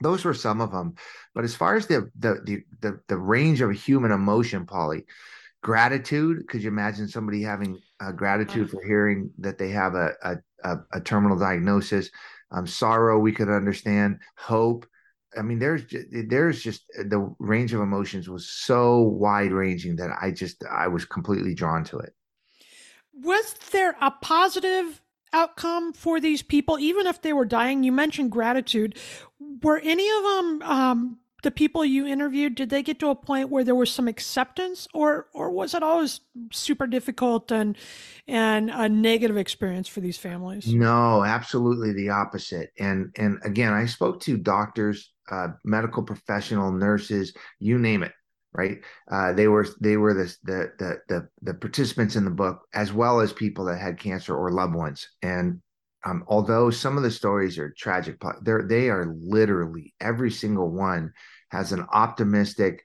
those 0.00 0.24
were 0.24 0.34
some 0.34 0.60
of 0.60 0.72
them 0.72 0.94
but 1.32 1.44
as 1.44 1.54
far 1.54 1.76
as 1.76 1.86
the 1.86 2.10
the 2.18 2.40
the 2.44 2.62
the, 2.80 3.00
the 3.06 3.16
range 3.16 3.60
of 3.60 3.70
human 3.70 4.10
emotion 4.10 4.66
polly 4.66 5.04
gratitude. 5.64 6.46
Could 6.46 6.62
you 6.62 6.68
imagine 6.68 7.08
somebody 7.08 7.42
having 7.42 7.80
uh, 7.98 8.12
gratitude 8.12 8.70
for 8.70 8.84
hearing 8.84 9.30
that 9.38 9.56
they 9.56 9.70
have 9.70 9.94
a, 9.94 10.10
a, 10.22 10.36
a, 10.62 10.76
a 10.92 11.00
terminal 11.00 11.38
diagnosis? 11.38 12.10
Um, 12.52 12.66
sorrow 12.66 13.18
we 13.18 13.32
could 13.32 13.48
understand. 13.48 14.18
Hope. 14.36 14.86
I 15.36 15.42
mean 15.42 15.58
there's 15.58 15.82
there's 16.28 16.62
just 16.62 16.82
the 16.94 17.34
range 17.40 17.72
of 17.72 17.80
emotions 17.80 18.28
was 18.28 18.48
so 18.48 19.00
wide 19.00 19.50
ranging 19.50 19.96
that 19.96 20.10
i 20.22 20.30
just 20.30 20.62
i 20.70 20.86
was 20.86 21.04
completely 21.04 21.54
drawn 21.54 21.82
to 21.84 21.98
it. 21.98 22.14
Was 23.12 23.54
there 23.72 23.96
a 24.00 24.12
positive 24.12 25.00
outcome 25.32 25.92
for 25.92 26.20
these 26.20 26.42
people 26.42 26.78
even 26.78 27.08
if 27.08 27.20
they 27.20 27.32
were 27.32 27.46
dying? 27.46 27.82
You 27.82 27.90
mentioned 27.90 28.30
gratitude. 28.30 28.96
Were 29.62 29.80
any 29.82 30.08
of 30.08 30.22
them 30.22 30.62
um, 30.62 31.18
the 31.44 31.50
people 31.50 31.84
you 31.84 32.06
interviewed 32.06 32.56
did 32.56 32.70
they 32.70 32.82
get 32.82 32.98
to 32.98 33.08
a 33.08 33.14
point 33.14 33.50
where 33.50 33.62
there 33.62 33.74
was 33.74 33.90
some 33.90 34.08
acceptance 34.08 34.88
or 34.92 35.28
or 35.32 35.50
was 35.50 35.74
it 35.74 35.82
always 35.82 36.20
super 36.50 36.86
difficult 36.86 37.52
and 37.52 37.76
and 38.26 38.70
a 38.70 38.88
negative 38.88 39.36
experience 39.36 39.86
for 39.86 40.00
these 40.00 40.18
families? 40.18 40.66
No 40.74 41.22
absolutely 41.22 41.92
the 41.92 42.08
opposite. 42.08 42.70
And 42.78 43.14
and 43.16 43.38
again 43.44 43.72
i 43.72 43.86
spoke 43.86 44.20
to 44.22 44.36
doctors 44.36 45.12
uh, 45.30 45.48
medical 45.64 46.02
professional 46.02 46.72
nurses 46.72 47.32
you 47.60 47.78
name 47.78 48.02
it 48.02 48.12
right? 48.56 48.78
Uh, 49.10 49.32
they 49.32 49.48
were 49.48 49.66
they 49.80 49.96
were 49.96 50.14
the, 50.14 50.36
the 50.44 50.70
the 50.78 50.98
the 51.08 51.28
the 51.42 51.54
participants 51.54 52.16
in 52.16 52.24
the 52.24 52.30
book 52.30 52.60
as 52.72 52.92
well 52.92 53.20
as 53.20 53.32
people 53.32 53.64
that 53.64 53.80
had 53.80 53.98
cancer 53.98 54.34
or 54.34 54.52
loved 54.52 54.74
ones. 54.74 55.08
And 55.22 55.60
um, 56.04 56.24
although 56.28 56.70
some 56.70 56.96
of 56.96 57.02
the 57.02 57.10
stories 57.10 57.58
are 57.58 57.74
tragic, 57.76 58.16
they're 58.42 58.62
they 58.62 58.90
are 58.90 59.14
literally 59.18 59.94
every 60.00 60.30
single 60.30 60.70
one 60.70 61.12
has 61.54 61.72
an 61.72 61.86
optimistic, 61.92 62.84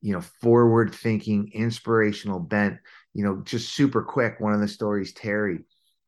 you 0.00 0.12
know, 0.12 0.20
forward 0.20 0.94
thinking, 0.94 1.50
inspirational 1.54 2.40
bent. 2.40 2.78
You 3.14 3.24
know, 3.24 3.42
just 3.44 3.72
super 3.72 4.02
quick. 4.02 4.40
One 4.40 4.52
of 4.52 4.60
the 4.60 4.68
stories, 4.68 5.12
Terry, 5.12 5.60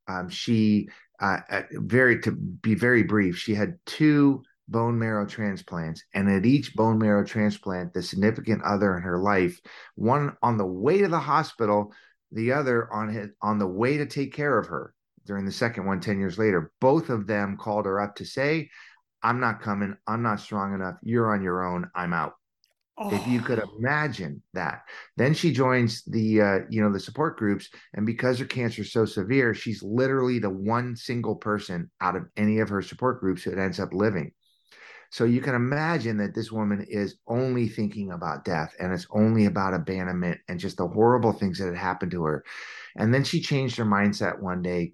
um, 0.06 0.28
she 0.28 0.88
uh, 1.20 1.38
very 1.72 2.20
to 2.20 2.32
be 2.32 2.74
very 2.74 3.02
brief, 3.02 3.36
she 3.36 3.54
had 3.54 3.78
two 3.86 4.42
bone 4.68 4.98
marrow 4.98 5.26
transplants, 5.26 6.04
and 6.14 6.30
at 6.30 6.46
each 6.46 6.74
bone 6.74 6.98
marrow 6.98 7.24
transplant, 7.24 7.92
the 7.92 8.02
significant 8.02 8.62
other 8.62 8.96
in 8.96 9.02
her 9.02 9.18
life, 9.18 9.60
one 9.96 10.36
on 10.42 10.56
the 10.56 10.66
way 10.66 10.98
to 10.98 11.08
the 11.08 11.18
hospital, 11.18 11.92
the 12.32 12.52
other 12.52 12.92
on 12.92 13.08
his, 13.08 13.28
on 13.42 13.58
the 13.58 13.66
way 13.66 13.98
to 13.98 14.06
take 14.06 14.32
care 14.32 14.58
of 14.58 14.66
her 14.68 14.94
during 15.26 15.44
the 15.44 15.52
second 15.52 15.84
one 15.84 16.00
10 16.00 16.18
years 16.18 16.38
later 16.38 16.72
both 16.80 17.10
of 17.10 17.26
them 17.26 17.56
called 17.56 17.84
her 17.84 18.00
up 18.00 18.16
to 18.16 18.24
say 18.24 18.68
i'm 19.22 19.40
not 19.40 19.61
coming 19.61 19.96
i'm 20.06 20.22
not 20.22 20.40
strong 20.40 20.74
enough 20.74 20.96
you're 21.02 21.33
on 21.33 21.42
your 21.42 21.64
own 21.64 21.88
i'm 21.94 22.12
out 22.12 22.35
oh. 22.98 23.14
if 23.14 23.26
you 23.26 23.40
could 23.40 23.61
oh. 23.61 23.70
imagine 23.78 24.42
that 24.52 24.83
then 25.16 25.35
she 25.35 25.52
joins 25.52 26.02
the 26.04 26.40
uh, 26.40 26.59
you 26.68 26.83
know 26.83 26.92
the 26.92 27.00
support 27.00 27.37
groups 27.37 27.68
and 27.94 28.06
because 28.06 28.38
her 28.38 28.44
cancer 28.44 28.83
is 28.83 28.92
so 28.92 29.04
severe 29.04 29.54
she's 29.54 29.83
literally 29.83 30.38
the 30.38 30.50
one 30.50 30.96
single 30.96 31.37
person 31.37 31.90
out 32.00 32.16
of 32.16 32.24
any 32.37 32.59
of 32.59 32.68
her 32.68 32.83
support 32.83 33.20
groups 33.20 33.44
that 33.44 33.59
ends 33.59 33.80
up 33.80 33.92
living 33.92 34.33
so 35.11 35.24
you 35.24 35.40
can 35.40 35.56
imagine 35.56 36.16
that 36.18 36.35
this 36.35 36.52
woman 36.52 36.87
is 36.88 37.16
only 37.26 37.68
thinking 37.68 38.12
about 38.12 38.44
death 38.44 38.74
and 38.78 38.92
it's 38.92 39.09
only 39.11 39.46
about 39.46 39.74
abandonment 39.74 40.38
and 40.48 40.61
just 40.61 40.76
the 40.76 40.87
horrible 40.87 41.33
things 41.33 41.59
that 41.59 41.66
had 41.66 41.76
happened 41.76 42.12
to 42.12 42.22
her. 42.24 42.44
And 42.96 43.12
then 43.12 43.24
she 43.24 43.40
changed 43.40 43.76
her 43.76 43.85
mindset 43.85 44.40
one 44.40 44.62
day 44.62 44.92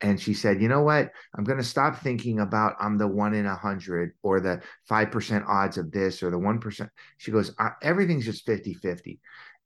and 0.00 0.20
she 0.20 0.34
said, 0.34 0.60
"You 0.60 0.68
know 0.68 0.82
what? 0.82 1.10
I'm 1.36 1.44
going 1.44 1.58
to 1.58 1.64
stop 1.64 1.98
thinking 2.00 2.40
about 2.40 2.76
I'm 2.80 2.98
the 2.98 3.08
one 3.08 3.34
in 3.34 3.46
a 3.46 3.54
hundred 3.54 4.12
or 4.22 4.40
the 4.40 4.62
five 4.88 5.10
percent 5.10 5.44
odds 5.46 5.78
of 5.78 5.90
this 5.90 6.22
or 6.22 6.30
the 6.30 6.38
one 6.38 6.58
percent." 6.58 6.90
She 7.18 7.30
goes, 7.30 7.54
"Everything's 7.82 8.24
just 8.24 8.46
50-50. 8.46 9.18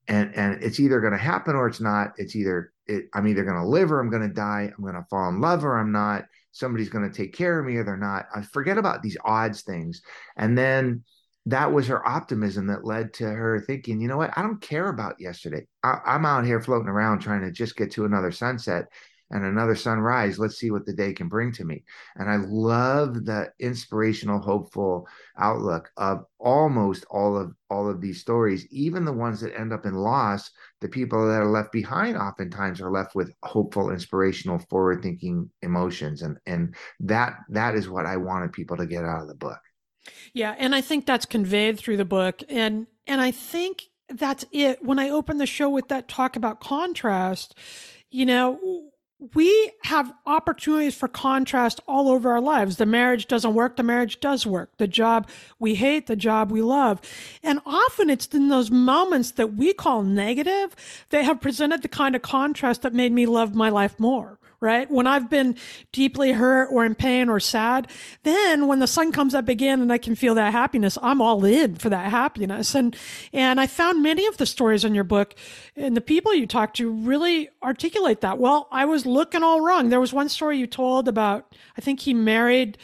and 0.08 0.34
and 0.34 0.62
it's 0.62 0.80
either 0.80 1.00
going 1.00 1.12
to 1.12 1.18
happen 1.18 1.54
or 1.54 1.68
it's 1.68 1.80
not. 1.80 2.12
It's 2.16 2.36
either 2.36 2.72
it, 2.86 3.06
I'm 3.14 3.26
either 3.28 3.44
going 3.44 3.56
to 3.56 3.66
live 3.66 3.92
or 3.92 4.00
I'm 4.00 4.10
going 4.10 4.26
to 4.28 4.34
die. 4.34 4.72
I'm 4.76 4.82
going 4.82 4.94
to 4.94 5.06
fall 5.10 5.28
in 5.28 5.40
love 5.40 5.64
or 5.64 5.78
I'm 5.78 5.92
not. 5.92 6.24
Somebody's 6.52 6.88
going 6.88 7.08
to 7.08 7.16
take 7.16 7.34
care 7.34 7.58
of 7.58 7.66
me 7.66 7.76
or 7.76 7.84
they're 7.84 7.96
not. 7.96 8.26
I 8.34 8.42
forget 8.42 8.78
about 8.78 9.02
these 9.02 9.16
odds 9.24 9.62
things, 9.62 10.02
and 10.36 10.56
then." 10.56 11.04
that 11.48 11.72
was 11.72 11.86
her 11.86 12.06
optimism 12.06 12.66
that 12.66 12.84
led 12.84 13.14
to 13.14 13.24
her 13.24 13.58
thinking, 13.58 14.02
you 14.02 14.08
know 14.08 14.18
what? 14.18 14.36
I 14.36 14.42
don't 14.42 14.60
care 14.60 14.88
about 14.88 15.18
yesterday. 15.18 15.66
I, 15.82 15.98
am 16.04 16.26
out 16.26 16.44
here 16.44 16.60
floating 16.60 16.88
around 16.88 17.20
trying 17.20 17.40
to 17.40 17.50
just 17.50 17.74
get 17.74 17.90
to 17.92 18.04
another 18.04 18.30
sunset 18.30 18.84
and 19.30 19.44
another 19.44 19.74
sunrise. 19.74 20.38
Let's 20.38 20.58
see 20.58 20.70
what 20.70 20.86
the 20.86 20.92
day 20.92 21.12
can 21.12 21.28
bring 21.28 21.52
to 21.52 21.64
me. 21.64 21.84
And 22.16 22.30
I 22.30 22.36
love 22.36 23.24
the 23.24 23.52
inspirational, 23.58 24.40
hopeful 24.40 25.06
outlook 25.38 25.90
of 25.96 26.24
almost 26.38 27.04
all 27.10 27.36
of 27.36 27.54
all 27.70 27.88
of 27.90 28.00
these 28.00 28.20
stories, 28.20 28.66
even 28.70 29.04
the 29.04 29.12
ones 29.12 29.40
that 29.40 29.58
end 29.58 29.72
up 29.72 29.84
in 29.84 29.94
loss. 29.94 30.50
The 30.80 30.88
people 30.88 31.26
that 31.26 31.42
are 31.42 31.50
left 31.50 31.72
behind 31.72 32.16
oftentimes 32.16 32.80
are 32.80 32.90
left 32.90 33.14
with 33.14 33.32
hopeful, 33.42 33.90
inspirational, 33.90 34.58
forward-thinking 34.70 35.50
emotions, 35.62 36.22
and 36.22 36.38
and 36.46 36.74
that 37.00 37.34
that 37.50 37.74
is 37.74 37.88
what 37.88 38.06
I 38.06 38.16
wanted 38.16 38.52
people 38.52 38.76
to 38.78 38.86
get 38.86 39.04
out 39.04 39.22
of 39.22 39.28
the 39.28 39.34
book. 39.34 39.58
Yeah, 40.32 40.54
and 40.58 40.74
I 40.74 40.80
think 40.80 41.04
that's 41.04 41.26
conveyed 41.26 41.78
through 41.78 41.98
the 41.98 42.04
book, 42.04 42.42
and 42.48 42.86
and 43.06 43.20
I 43.20 43.30
think 43.30 43.82
that's 44.08 44.44
it. 44.52 44.82
When 44.82 44.98
I 44.98 45.10
open 45.10 45.36
the 45.36 45.46
show 45.46 45.68
with 45.68 45.88
that 45.88 46.08
talk 46.08 46.36
about 46.36 46.60
contrast, 46.60 47.58
you 48.10 48.24
know 48.24 48.90
we 49.34 49.72
have 49.82 50.12
opportunities 50.26 50.94
for 50.94 51.08
contrast 51.08 51.80
all 51.88 52.08
over 52.08 52.30
our 52.30 52.40
lives. 52.40 52.76
The 52.76 52.86
marriage 52.86 53.26
doesn't 53.26 53.54
work, 53.54 53.76
the 53.76 53.82
marriage 53.82 54.20
does 54.20 54.46
work. 54.46 54.70
The 54.78 54.86
job 54.86 55.28
we 55.58 55.74
hate, 55.74 56.06
the 56.06 56.14
job 56.16 56.52
we 56.52 56.62
love. 56.62 57.00
And 57.42 57.60
often 57.66 58.10
it's 58.10 58.26
in 58.28 58.48
those 58.48 58.70
moments 58.70 59.32
that 59.32 59.54
we 59.54 59.72
call 59.72 60.02
negative 60.02 60.76
that 61.10 61.24
have 61.24 61.40
presented 61.40 61.82
the 61.82 61.88
kind 61.88 62.14
of 62.14 62.22
contrast 62.22 62.82
that 62.82 62.94
made 62.94 63.12
me 63.12 63.26
love 63.26 63.54
my 63.54 63.70
life 63.70 63.98
more 63.98 64.38
right? 64.60 64.90
When 64.90 65.06
I've 65.06 65.30
been 65.30 65.56
deeply 65.92 66.32
hurt 66.32 66.68
or 66.70 66.84
in 66.84 66.94
pain 66.94 67.28
or 67.28 67.38
sad, 67.38 67.88
then 68.24 68.66
when 68.66 68.80
the 68.80 68.86
sun 68.86 69.12
comes 69.12 69.34
up 69.34 69.48
again 69.48 69.80
and 69.80 69.92
I 69.92 69.98
can 69.98 70.14
feel 70.14 70.34
that 70.34 70.52
happiness, 70.52 70.98
I'm 71.00 71.20
all 71.20 71.44
in 71.44 71.76
for 71.76 71.88
that 71.90 72.10
happiness. 72.10 72.74
And 72.74 72.96
and 73.32 73.60
I 73.60 73.66
found 73.66 74.02
many 74.02 74.26
of 74.26 74.36
the 74.36 74.46
stories 74.46 74.84
in 74.84 74.94
your 74.94 75.04
book 75.04 75.34
and 75.76 75.96
the 75.96 76.00
people 76.00 76.34
you 76.34 76.46
talked 76.46 76.76
to 76.78 76.90
really 76.90 77.48
articulate 77.62 78.20
that. 78.22 78.38
Well, 78.38 78.68
I 78.70 78.84
was 78.84 79.06
looking 79.06 79.42
all 79.42 79.60
wrong. 79.60 79.88
There 79.88 80.00
was 80.00 80.12
one 80.12 80.28
story 80.28 80.58
you 80.58 80.66
told 80.66 81.08
about 81.08 81.54
I 81.76 81.80
think 81.80 82.00
he 82.00 82.14
married 82.14 82.78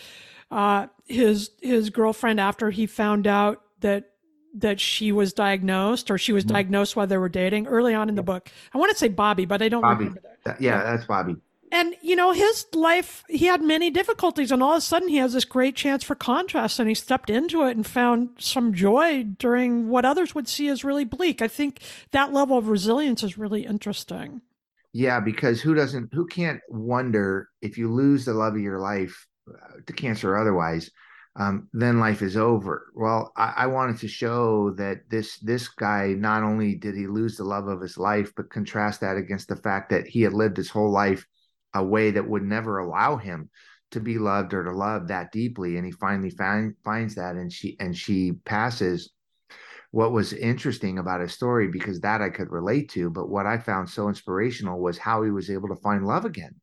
uh, 0.50 0.86
his 1.06 1.50
his 1.60 1.90
girlfriend 1.90 2.38
after 2.38 2.70
he 2.70 2.86
found 2.86 3.26
out 3.26 3.62
that 3.80 4.10
that 4.56 4.78
she 4.78 5.10
was 5.10 5.32
diagnosed 5.32 6.12
or 6.12 6.18
she 6.18 6.32
was 6.32 6.44
mm-hmm. 6.44 6.54
diagnosed 6.54 6.94
while 6.94 7.08
they 7.08 7.18
were 7.18 7.28
dating 7.28 7.66
early 7.66 7.92
on 7.92 8.08
in 8.08 8.14
the 8.14 8.22
book. 8.22 8.48
I 8.72 8.78
want 8.78 8.92
to 8.92 8.96
say 8.96 9.08
Bobby, 9.08 9.46
but 9.46 9.60
I 9.60 9.68
don't 9.68 9.82
Bobby. 9.82 10.04
remember 10.04 10.22
that. 10.44 10.60
Yeah, 10.60 10.80
that's 10.84 11.06
Bobby 11.06 11.34
and 11.74 11.96
you 12.00 12.14
know 12.14 12.32
his 12.32 12.66
life 12.72 13.24
he 13.28 13.46
had 13.46 13.60
many 13.60 13.90
difficulties 13.90 14.52
and 14.52 14.62
all 14.62 14.72
of 14.72 14.78
a 14.78 14.80
sudden 14.80 15.08
he 15.08 15.16
has 15.16 15.32
this 15.32 15.44
great 15.44 15.74
chance 15.74 16.04
for 16.04 16.14
contrast 16.14 16.78
and 16.78 16.88
he 16.88 16.94
stepped 16.94 17.28
into 17.28 17.64
it 17.64 17.76
and 17.76 17.86
found 17.86 18.30
some 18.38 18.72
joy 18.72 19.24
during 19.24 19.88
what 19.88 20.04
others 20.04 20.34
would 20.34 20.48
see 20.48 20.68
as 20.68 20.84
really 20.84 21.04
bleak 21.04 21.42
i 21.42 21.48
think 21.48 21.80
that 22.12 22.32
level 22.32 22.56
of 22.56 22.68
resilience 22.68 23.22
is 23.22 23.36
really 23.36 23.66
interesting 23.66 24.40
yeah 24.92 25.20
because 25.20 25.60
who 25.60 25.74
doesn't 25.74 26.08
who 26.14 26.26
can't 26.26 26.60
wonder 26.68 27.48
if 27.60 27.76
you 27.76 27.92
lose 27.92 28.24
the 28.24 28.32
love 28.32 28.54
of 28.54 28.60
your 28.60 28.78
life 28.78 29.26
uh, 29.48 29.78
to 29.86 29.92
cancer 29.92 30.32
or 30.32 30.38
otherwise 30.38 30.90
um, 31.36 31.68
then 31.72 31.98
life 31.98 32.22
is 32.22 32.36
over. 32.36 32.92
Well, 32.94 33.32
I, 33.36 33.54
I, 33.56 33.66
wanted 33.66 33.98
to 33.98 34.06
show 34.06 34.70
that 34.76 35.10
this 35.10 35.36
this 35.38 35.66
guy 35.66 36.14
not 36.16 36.44
only 36.44 36.76
did 36.76 36.94
he 36.94 37.08
lose 37.08 37.36
the 37.36 37.42
love 37.42 37.66
of 37.66 37.80
his 37.80 37.98
life, 37.98 38.32
but 38.36 38.50
contrast 38.50 39.00
that 39.00 39.16
against 39.16 39.48
the 39.48 39.56
fact 39.56 39.90
that 39.90 40.06
he 40.06 40.22
had 40.22 40.32
lived 40.32 40.56
his 40.56 40.70
whole 40.70 40.92
life 40.92 41.26
a 41.74 41.82
way 41.82 42.12
that 42.12 42.28
would 42.28 42.42
never 42.42 42.78
allow 42.78 43.16
him 43.16 43.50
to 43.90 44.00
be 44.00 44.18
loved 44.18 44.54
or 44.54 44.64
to 44.64 44.72
love 44.72 45.08
that 45.08 45.32
deeply. 45.32 45.76
And 45.76 45.86
he 45.86 45.92
finally 45.92 46.30
find, 46.30 46.74
finds 46.84 47.14
that 47.16 47.36
and 47.36 47.52
she 47.52 47.76
and 47.80 47.96
she 47.96 48.32
passes. 48.44 49.10
What 49.90 50.10
was 50.10 50.32
interesting 50.32 50.98
about 50.98 51.20
his 51.20 51.32
story 51.32 51.68
because 51.68 52.00
that 52.00 52.20
I 52.20 52.28
could 52.28 52.50
relate 52.50 52.88
to 52.90 53.10
but 53.10 53.28
what 53.28 53.46
I 53.46 53.58
found 53.58 53.88
so 53.88 54.08
inspirational 54.08 54.80
was 54.80 54.98
how 54.98 55.22
he 55.22 55.30
was 55.30 55.50
able 55.50 55.68
to 55.68 55.76
find 55.76 56.04
love 56.04 56.24
again. 56.24 56.54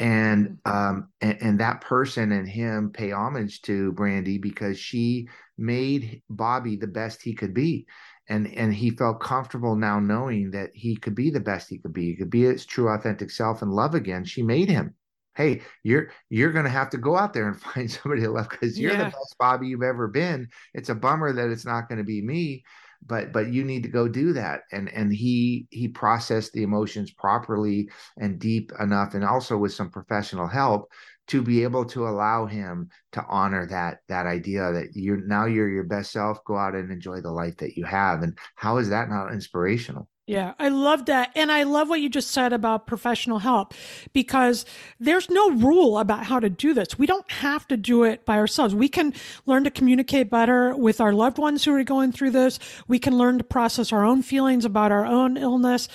And 0.00 0.58
mm-hmm. 0.66 0.70
um 0.72 1.08
and, 1.20 1.38
and 1.40 1.60
that 1.60 1.82
person 1.82 2.32
and 2.32 2.48
him 2.48 2.90
pay 2.90 3.12
homage 3.12 3.62
to 3.62 3.92
Brandy 3.92 4.38
because 4.38 4.78
she 4.78 5.28
made 5.56 6.22
Bobby 6.28 6.76
the 6.76 6.86
best 6.88 7.22
he 7.22 7.34
could 7.34 7.54
be 7.54 7.86
and 8.28 8.52
and 8.54 8.74
he 8.74 8.90
felt 8.90 9.20
comfortable 9.20 9.76
now 9.76 9.98
knowing 9.98 10.50
that 10.50 10.70
he 10.74 10.96
could 10.96 11.14
be 11.14 11.30
the 11.30 11.40
best 11.40 11.68
he 11.68 11.78
could 11.78 11.92
be. 11.92 12.06
He 12.06 12.16
could 12.16 12.30
be 12.30 12.42
his 12.42 12.66
true 12.66 12.88
authentic 12.88 13.30
self 13.30 13.62
and 13.62 13.72
love 13.72 13.94
again. 13.94 14.24
She 14.24 14.42
made 14.42 14.68
him. 14.68 14.94
Hey 15.34 15.62
you're 15.84 16.10
you're 16.30 16.52
going 16.52 16.64
to 16.64 16.70
have 16.70 16.90
to 16.90 16.98
go 16.98 17.16
out 17.16 17.32
there 17.32 17.48
and 17.48 17.60
find 17.60 17.90
somebody 17.90 18.22
to 18.22 18.30
love 18.30 18.48
because 18.48 18.78
you're 18.78 18.92
yeah. 18.92 19.04
the 19.04 19.10
best 19.10 19.36
bobby 19.38 19.68
you've 19.68 19.82
ever 19.82 20.08
been. 20.08 20.48
It's 20.74 20.88
a 20.88 20.94
bummer 20.94 21.32
that 21.32 21.50
it's 21.50 21.66
not 21.66 21.88
going 21.88 21.98
to 21.98 22.04
be 22.04 22.22
me 22.22 22.64
but 23.06 23.32
but 23.32 23.52
you 23.52 23.64
need 23.64 23.82
to 23.84 23.88
go 23.88 24.08
do 24.08 24.32
that. 24.34 24.62
And 24.72 24.88
and 24.90 25.12
he 25.12 25.66
he 25.70 25.88
processed 25.88 26.52
the 26.52 26.62
emotions 26.62 27.12
properly 27.12 27.88
and 28.16 28.38
deep 28.38 28.72
enough 28.80 29.14
and 29.14 29.24
also 29.24 29.56
with 29.56 29.72
some 29.72 29.90
professional 29.90 30.46
help 30.46 30.90
to 31.28 31.42
be 31.42 31.62
able 31.62 31.84
to 31.84 32.08
allow 32.08 32.46
him 32.46 32.88
to 33.12 33.24
honor 33.28 33.66
that 33.66 33.98
that 34.08 34.26
idea 34.26 34.72
that 34.72 34.88
you're 34.94 35.24
now 35.26 35.44
you're 35.44 35.68
your 35.68 35.84
best 35.84 36.12
self 36.12 36.42
go 36.44 36.56
out 36.56 36.74
and 36.74 36.90
enjoy 36.90 37.20
the 37.20 37.30
life 37.30 37.56
that 37.58 37.76
you 37.76 37.84
have. 37.84 38.22
And 38.22 38.36
how 38.56 38.78
is 38.78 38.88
that 38.90 39.08
not 39.08 39.32
inspirational 39.32 40.08
yeah, 40.28 40.52
I 40.58 40.68
love 40.68 41.06
that. 41.06 41.30
And 41.34 41.50
I 41.50 41.62
love 41.62 41.88
what 41.88 42.02
you 42.02 42.10
just 42.10 42.30
said 42.32 42.52
about 42.52 42.86
professional 42.86 43.38
help 43.38 43.72
because 44.12 44.66
there's 45.00 45.30
no 45.30 45.52
rule 45.52 45.98
about 45.98 46.24
how 46.24 46.38
to 46.38 46.50
do 46.50 46.74
this. 46.74 46.98
We 46.98 47.06
don't 47.06 47.30
have 47.32 47.66
to 47.68 47.78
do 47.78 48.04
it 48.04 48.26
by 48.26 48.36
ourselves. 48.36 48.74
We 48.74 48.90
can 48.90 49.14
learn 49.46 49.64
to 49.64 49.70
communicate 49.70 50.28
better 50.28 50.76
with 50.76 51.00
our 51.00 51.14
loved 51.14 51.38
ones 51.38 51.64
who 51.64 51.74
are 51.74 51.82
going 51.82 52.12
through 52.12 52.32
this. 52.32 52.58
We 52.86 52.98
can 52.98 53.16
learn 53.16 53.38
to 53.38 53.44
process 53.44 53.90
our 53.90 54.04
own 54.04 54.22
feelings 54.22 54.66
about 54.66 54.92
our 54.92 55.06
own 55.06 55.38
illness 55.38 55.88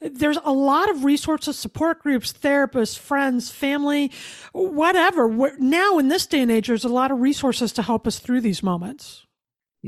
there's 0.00 0.38
a 0.44 0.52
lot 0.52 0.90
of 0.90 1.04
resources, 1.04 1.58
support 1.58 2.02
groups, 2.02 2.30
therapists, 2.30 2.98
friends, 2.98 3.50
family, 3.50 4.12
whatever. 4.52 5.54
Now, 5.58 5.98
in 5.98 6.08
this 6.08 6.26
day 6.26 6.42
and 6.42 6.50
age, 6.50 6.66
there's 6.66 6.84
a 6.84 6.88
lot 6.88 7.10
of 7.10 7.20
resources 7.20 7.72
to 7.72 7.82
help 7.82 8.06
us 8.06 8.18
through 8.18 8.42
these 8.42 8.62
moments. 8.62 9.25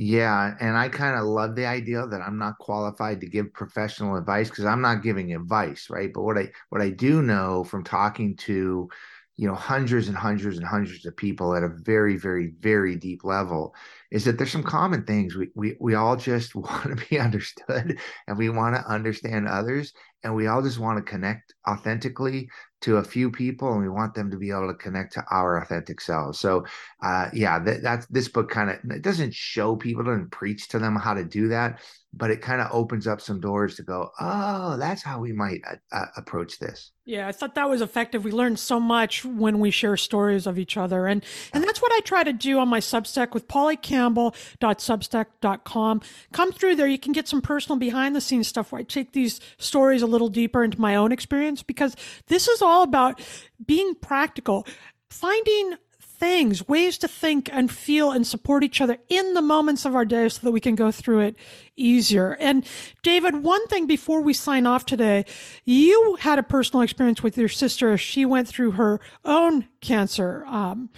Yeah, 0.01 0.55
and 0.61 0.77
I 0.77 0.89
kind 0.91 1.17
of 1.19 1.25
love 1.25 1.57
the 1.57 1.67
idea 1.67 2.07
that 2.07 2.21
I'm 2.21 2.39
not 2.39 2.59
qualified 2.59 3.21
to 3.21 3.27
give 3.29 3.53
professional 3.53 4.17
advice 4.17 4.49
because 4.49 4.65
I'm 4.65 4.81
not 4.81 5.03
giving 5.03 5.35
advice, 5.35 5.91
right? 5.91 6.13
But 6.13 6.23
what 6.23 6.39
I 6.39 6.53
what 6.69 6.81
I 6.81 6.91
do 6.91 7.21
know 7.21 7.65
from 7.65 7.83
talking 7.83 8.37
to 8.39 8.89
you 9.37 9.49
know 9.49 9.57
hundreds 9.57 10.07
and 10.07 10.17
hundreds 10.17 10.57
and 10.57 10.65
hundreds 10.67 11.05
of 11.05 11.17
people 11.17 11.53
at 11.55 11.65
a 11.65 11.69
very 11.83 12.17
very 12.17 12.53
very 12.61 12.95
deep 12.95 13.25
level 13.25 13.75
is 14.13 14.25
that 14.25 14.39
there's 14.39 14.53
some 14.53 14.63
common 14.63 15.03
things 15.05 15.35
we 15.35 15.49
we, 15.57 15.77
we 15.81 15.95
all 15.97 16.15
just 16.17 16.55
want 16.55 16.97
to 16.97 17.07
be 17.11 17.19
understood 17.21 17.99
and 18.29 18.39
we 18.39 18.51
want 18.51 18.77
to 18.77 18.87
understand 18.89 19.49
others 19.49 19.93
and 20.25 20.35
we 20.35 20.47
all 20.47 20.63
just 20.63 20.79
want 20.79 20.99
to 20.99 21.11
connect 21.11 21.55
authentically 21.69 22.49
to 22.81 22.99
a 22.99 23.05
few 23.05 23.31
people 23.31 23.73
and 23.73 23.83
we 23.83 23.89
want 23.89 24.15
them 24.15 24.31
to 24.31 24.37
be 24.37 24.51
able 24.51 24.69
to 24.69 24.75
connect 24.75 25.15
to 25.15 25.25
our 25.31 25.57
authentic 25.59 26.01
selves. 26.01 26.39
So 26.39 26.65
uh, 27.03 27.29
yeah 27.33 27.59
that, 27.61 27.83
that's 27.83 28.07
this 28.07 28.29
book 28.29 28.51
kind 28.51 28.71
of 28.71 28.77
it 28.91 29.03
doesn't 29.03 29.35
show 29.35 29.75
people 29.77 30.05
doesn't 30.05 30.31
preach 30.31 30.69
to 30.69 30.79
them 30.79 30.95
how 30.97 31.13
to 31.15 31.25
do 31.25 31.49
that 31.49 31.81
but 32.15 32.31
it 32.31 32.41
kind 32.41 32.63
of 32.63 32.69
opens 32.73 33.07
up 33.07 33.21
some 33.21 33.39
doors 33.39 33.77
to 33.77 33.83
go 33.83 34.11
oh 34.19 34.79
that's 34.79 35.03
how 35.03 35.21
we 35.21 35.31
might 35.33 35.61
uh, 35.71 35.75
uh, 35.93 36.07
approach 36.17 36.59
this. 36.59 36.93
Yeah 37.05 37.29
i 37.29 37.33
thought 37.33 37.55
that 37.55 37.69
was 37.69 37.83
effective. 37.83 38.25
We 38.25 38.33
learned 38.33 38.59
so 38.59 38.81
much 38.81 39.25
when 39.25 39.61
we 39.61 39.71
share 39.71 39.97
stories 39.97 40.47
of 40.47 40.59
each 40.59 40.77
other 40.77 41.07
and 41.07 41.25
and 41.53 41.63
that's 41.63 41.81
what 41.83 41.93
i 41.93 42.01
try 42.01 42.25
to 42.25 42.33
do 42.33 42.59
on 42.59 42.69
my 42.69 42.81
substack 42.81 43.35
with 43.35 43.47
pollycampbell.substack.com 43.49 46.01
come 46.33 46.53
through 46.53 46.77
there. 46.77 46.89
You 46.89 46.99
can 46.99 47.13
get 47.13 47.29
some 47.29 47.43
personal 47.43 47.79
behind 47.79 48.17
the 48.17 48.21
scenes 48.21 48.49
stuff 48.49 48.73
where 48.73 48.81
i 48.81 48.85
take 48.85 49.13
these 49.13 49.41
stories 49.59 50.03
little 50.09 50.29
deeper 50.29 50.65
into 50.65 50.81
my 50.81 50.97
own 50.97 51.13
experience 51.13 51.63
because 51.63 51.95
this 52.27 52.49
is 52.49 52.63
all 52.63 52.83
about 52.83 53.21
being 53.65 53.95
practical, 53.95 54.67
finding 55.09 55.77
things, 56.19 56.67
ways 56.67 56.99
to 56.99 57.09
think 57.09 57.49
and 57.53 57.71
feel 57.71 58.11
and 58.11 58.27
support 58.27 58.65
each 58.65 58.81
other 58.81 58.99
in 59.09 59.35
the 59.35 59.43
moments 59.43 59.85
of 59.85 59.95
our 59.95 60.05
day 60.05 60.29
so 60.29 60.41
that 60.43 60.51
we 60.51 60.61
can 60.61 60.75
go 60.75 60.91
through 60.91 61.21
it 61.21 61.37
easier. 61.77 62.37
And 62.41 62.67
David, 63.03 63.43
one 63.43 63.67
thing 63.69 63.87
before 63.87 64.21
we 64.21 64.33
sign 64.33 64.67
off 64.67 64.85
today, 64.85 65.25
you 65.65 66.17
had 66.21 66.39
a 66.39 66.43
personal 66.43 66.83
experience 66.83 67.23
with 67.23 67.39
your 67.39 67.49
sister 67.49 67.93
as 67.93 68.01
she 68.01 68.25
went 68.25 68.49
through 68.49 68.73
her 68.73 69.01
own 69.25 69.69
cancer, 69.81 70.45
um, 70.47 70.91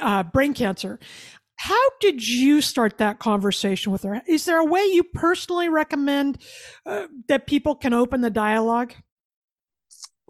uh, 0.00 0.22
brain 0.22 0.54
cancer. 0.54 0.98
How 1.58 1.90
did 2.00 2.26
you 2.26 2.60
start 2.60 2.98
that 2.98 3.18
conversation 3.18 3.90
with 3.90 4.04
her? 4.04 4.22
Is 4.28 4.44
there 4.44 4.60
a 4.60 4.64
way 4.64 4.84
you 4.84 5.02
personally 5.02 5.68
recommend 5.68 6.38
uh, 6.86 7.08
that 7.26 7.48
people 7.48 7.74
can 7.74 7.92
open 7.92 8.20
the 8.20 8.30
dialogue? 8.30 8.94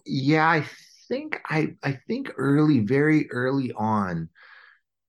Yeah, 0.06 0.48
I 0.48 0.64
think 1.08 1.38
I 1.44 1.74
I 1.82 1.92
think 2.08 2.32
early, 2.36 2.80
very 2.80 3.30
early 3.30 3.72
on, 3.72 4.30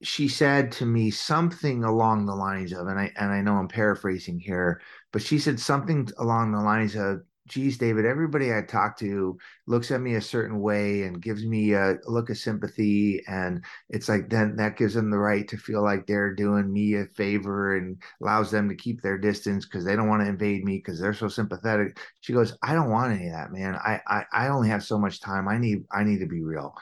she 0.04 0.28
said 0.28 0.74
to 0.74 0.86
me 0.86 1.12
something 1.12 1.84
along 1.86 2.26
the 2.26 2.36
lines 2.36 2.74
of, 2.74 2.88
and 2.88 3.00
I 3.00 3.12
and 3.16 3.32
I 3.32 3.42
know 3.42 3.56
I'm 3.56 3.70
paraphrasing 3.70 4.40
here, 4.40 4.82
but 5.14 5.22
she 5.22 5.40
said 5.40 5.60
something 5.60 6.10
along 6.18 6.52
the 6.52 6.62
lines 6.62 6.96
of, 6.96 7.22
geez, 7.50 7.78
David, 7.78 8.06
everybody 8.06 8.54
I 8.54 8.62
talk 8.62 8.98
to 9.00 9.38
looks 9.68 9.92
at 9.92 10.00
me 10.00 10.16
a 10.16 10.22
certain 10.22 10.62
way 10.62 11.04
and 11.04 11.22
gives 11.22 11.46
me 11.46 11.74
a 11.74 11.96
look 12.06 12.30
of 12.30 12.38
sympathy. 12.38 13.22
And 13.28 13.66
it's 13.90 14.08
like, 14.08 14.30
then 14.30 14.56
that 14.58 14.78
gives 14.78 14.94
them 14.94 15.10
the 15.10 15.18
right 15.18 15.48
to 15.50 15.58
feel 15.58 15.84
like 15.84 16.06
they're 16.06 16.34
doing 16.34 16.72
me 16.72 16.96
a 16.96 17.06
favor 17.06 17.76
and 17.76 18.02
allows 18.22 18.52
them 18.52 18.70
to 18.70 18.76
keep 18.76 19.02
their 19.02 19.18
distance 19.18 19.66
because 19.66 19.84
they 19.84 19.96
don't 19.96 20.08
want 20.08 20.22
to 20.24 20.30
invade 20.30 20.64
me 20.64 20.78
because 20.78 21.00
they're 21.00 21.14
so 21.14 21.28
sympathetic. 21.28 22.00
She 22.22 22.32
goes, 22.34 22.56
I 22.64 22.74
don't 22.74 22.92
want 22.92 23.14
any 23.14 23.28
of 23.28 23.34
that, 23.34 23.52
man. 23.52 23.76
I, 23.76 24.00
I, 24.08 24.26
I 24.32 24.48
only 24.50 24.70
have 24.70 24.84
so 24.84 24.98
much 24.98 25.20
time. 25.20 25.48
I 25.48 25.58
need, 25.58 25.84
I 25.92 26.04
need 26.04 26.20
to 26.20 26.28
be 26.28 26.44
real. 26.44 26.74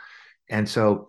And 0.50 0.68
so 0.68 1.08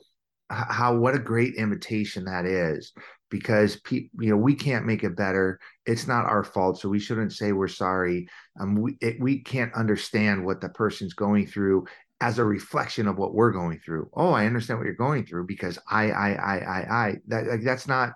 how, 0.51 0.97
what 0.97 1.15
a 1.15 1.19
great 1.19 1.55
invitation 1.57 2.25
that 2.25 2.47
is 2.47 2.93
because 3.31 3.77
pe- 3.77 4.09
you 4.19 4.31
know 4.31 4.37
we 4.37 4.55
can't 4.55 4.87
make 4.87 5.05
it 5.05 5.17
better. 5.17 5.59
It's 5.87 6.07
not 6.07 6.27
our 6.27 6.45
fault 6.45 6.81
so 6.81 6.89
we 6.89 6.99
shouldn't 6.99 7.33
say 7.33 7.53
we're 7.53 7.69
sorry. 7.69 8.29
Um 8.61 8.77
we 8.77 8.97
it, 9.01 9.21
we 9.21 9.43
can't 9.43 9.75
understand 9.75 10.45
what 10.45 10.61
the 10.61 10.69
person's 10.71 11.15
going 11.15 11.47
through 11.47 11.87
as 12.21 12.39
a 12.39 12.45
reflection 12.45 13.07
of 13.07 13.17
what 13.17 13.35
we're 13.35 13.53
going 13.53 13.81
through. 13.85 14.11
Oh 14.15 14.33
i 14.33 14.47
understand 14.47 14.79
what 14.79 14.87
you're 14.87 14.95
going 14.95 15.25
through 15.27 15.47
because 15.47 15.79
i 15.91 16.11
i 16.11 16.31
i 16.33 16.59
i 16.59 17.07
i 17.09 17.17
that 17.29 17.47
like, 17.47 17.63
that's 17.63 17.89
not 17.89 18.15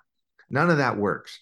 none 0.50 0.70
of 0.70 0.78
that 0.78 0.96
works. 0.96 1.40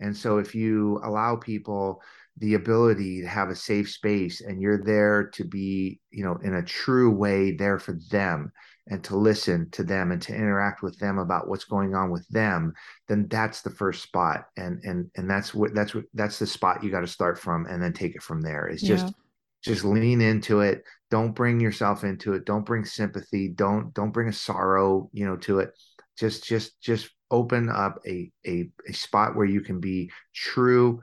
And 0.00 0.16
so 0.16 0.38
if 0.38 0.54
you 0.54 1.00
allow 1.04 1.36
people 1.36 2.02
the 2.38 2.54
ability 2.54 3.22
to 3.22 3.28
have 3.28 3.48
a 3.48 3.56
safe 3.56 3.90
space 3.90 4.40
and 4.40 4.60
you're 4.60 4.82
there 4.82 5.28
to 5.34 5.44
be 5.44 6.00
you 6.10 6.24
know 6.24 6.38
in 6.42 6.54
a 6.54 6.62
true 6.62 7.10
way 7.10 7.52
there 7.52 7.78
for 7.78 7.98
them 8.10 8.52
and 8.88 9.02
to 9.04 9.16
listen 9.16 9.68
to 9.70 9.82
them 9.82 10.12
and 10.12 10.22
to 10.22 10.34
interact 10.34 10.82
with 10.82 10.98
them 10.98 11.18
about 11.18 11.48
what's 11.48 11.64
going 11.64 11.94
on 11.94 12.10
with 12.10 12.26
them 12.28 12.72
then 13.08 13.26
that's 13.28 13.62
the 13.62 13.70
first 13.70 14.02
spot. 14.02 14.46
And 14.56 14.82
and 14.84 15.10
and 15.16 15.30
that's 15.30 15.54
what 15.54 15.74
that's 15.74 15.94
what 15.94 16.04
that's 16.14 16.38
the 16.38 16.46
spot 16.46 16.82
you 16.82 16.90
got 16.90 17.00
to 17.00 17.06
start 17.06 17.38
from 17.38 17.66
and 17.66 17.82
then 17.82 17.92
take 17.92 18.14
it 18.14 18.22
from 18.22 18.40
there. 18.40 18.66
It's 18.66 18.82
yeah. 18.82 18.96
just 18.96 19.14
just 19.62 19.84
lean 19.84 20.20
into 20.20 20.60
it. 20.60 20.82
Don't 21.10 21.34
bring 21.34 21.60
yourself 21.60 22.04
into 22.04 22.34
it. 22.34 22.44
Don't 22.44 22.66
bring 22.66 22.84
sympathy. 22.84 23.48
Don't 23.48 23.94
don't 23.94 24.12
bring 24.12 24.28
a 24.28 24.32
sorrow 24.32 25.08
you 25.12 25.26
know 25.26 25.36
to 25.38 25.60
it. 25.60 25.70
Just 26.18 26.44
just 26.44 26.80
just 26.80 27.10
open 27.30 27.68
up 27.68 27.98
a 28.06 28.30
a, 28.46 28.68
a 28.88 28.92
spot 28.92 29.36
where 29.36 29.46
you 29.46 29.60
can 29.60 29.80
be 29.80 30.10
true 30.34 31.00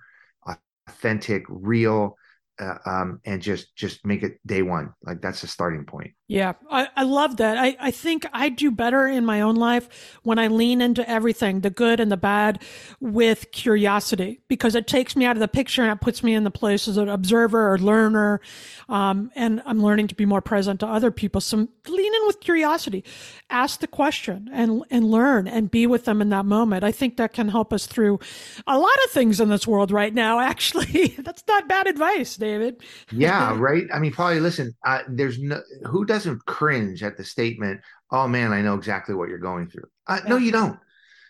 authentic 0.88 1.46
real 1.48 2.18
uh, 2.64 2.78
um, 2.86 3.20
and 3.26 3.42
just 3.42 3.76
just 3.76 4.06
make 4.06 4.24
it 4.24 4.40
day 4.46 4.62
one. 4.62 4.94
Like 5.04 5.22
that's 5.22 5.42
the 5.42 5.48
starting 5.48 5.86
point. 5.86 6.14
Yeah, 6.28 6.54
I, 6.72 6.88
I 6.96 7.04
love 7.04 7.38
that. 7.38 7.58
I, 7.58 7.76
I 7.80 7.92
think 7.92 8.26
I 8.32 8.50
do 8.50 8.72
better 8.72 9.06
in 9.08 9.26
my 9.26 9.42
own 9.42 9.56
life 9.56 10.18
when 10.24 10.40
I 10.40 10.48
lean 10.48 10.82
into 10.82 11.08
everything, 11.08 11.60
the 11.60 11.70
good 11.70 12.00
and 12.00 12.12
the 12.12 12.18
bad, 12.18 12.64
with 13.02 13.52
curiosity, 13.52 14.40
because 14.48 14.74
it 14.74 14.88
takes 14.88 15.16
me 15.16 15.26
out 15.26 15.36
of 15.36 15.42
the 15.42 15.48
picture 15.50 15.84
and 15.84 15.92
it 15.92 16.02
puts 16.02 16.24
me 16.24 16.34
in 16.34 16.46
the 16.46 16.50
place 16.50 16.88
as 16.88 16.96
an 16.96 17.10
observer 17.10 17.72
or 17.72 17.78
learner. 17.78 18.40
Um, 18.88 19.32
and 19.36 19.62
I'm 19.66 19.84
learning 19.84 20.08
to 20.08 20.16
be 20.16 20.26
more 20.26 20.42
present 20.42 20.80
to 20.80 20.88
other 20.88 21.12
people. 21.12 21.42
So 21.42 21.58
lean 21.58 22.16
in 22.16 22.28
with 22.28 22.40
curiosity, 22.40 23.04
ask 23.50 23.82
the 23.82 23.88
question 23.88 24.50
and, 24.52 24.84
and 24.90 25.06
learn 25.06 25.48
and 25.48 25.70
be 25.70 25.86
with 25.86 26.06
them 26.06 26.22
in 26.22 26.30
that 26.30 26.46
moment. 26.46 26.86
I 26.86 26.94
think 26.94 27.18
that 27.18 27.34
can 27.34 27.50
help 27.50 27.74
us 27.74 27.86
through 27.86 28.20
a 28.66 28.80
lot 28.80 28.96
of 29.06 29.12
things 29.12 29.42
in 29.42 29.50
this 29.50 29.68
world 29.68 29.92
right 29.92 30.14
now, 30.14 30.40
actually. 30.54 31.16
That's 31.20 31.44
not 31.48 31.68
bad 31.68 31.86
advice, 31.86 32.38
David. 32.54 32.84
yeah, 33.12 33.56
right. 33.60 33.86
I 33.94 34.00
mean, 34.00 34.12
probably 34.12 34.40
listen, 34.40 34.74
uh, 34.86 35.00
there's 35.08 35.40
no, 35.40 35.62
who 35.86 36.06
does 36.06 36.24
doesn't 36.24 36.46
cringe 36.46 37.04
at 37.04 37.18
the 37.18 37.24
statement, 37.24 37.82
"Oh 38.12 38.28
man, 38.28 38.54
I 38.54 38.62
know 38.62 38.76
exactly 38.76 39.16
what 39.16 39.30
you're 39.30 39.40
going 39.40 39.70
through." 39.70 39.88
Uh, 40.08 40.22
no, 40.28 40.38
you 40.38 40.52
don't. 40.52 40.80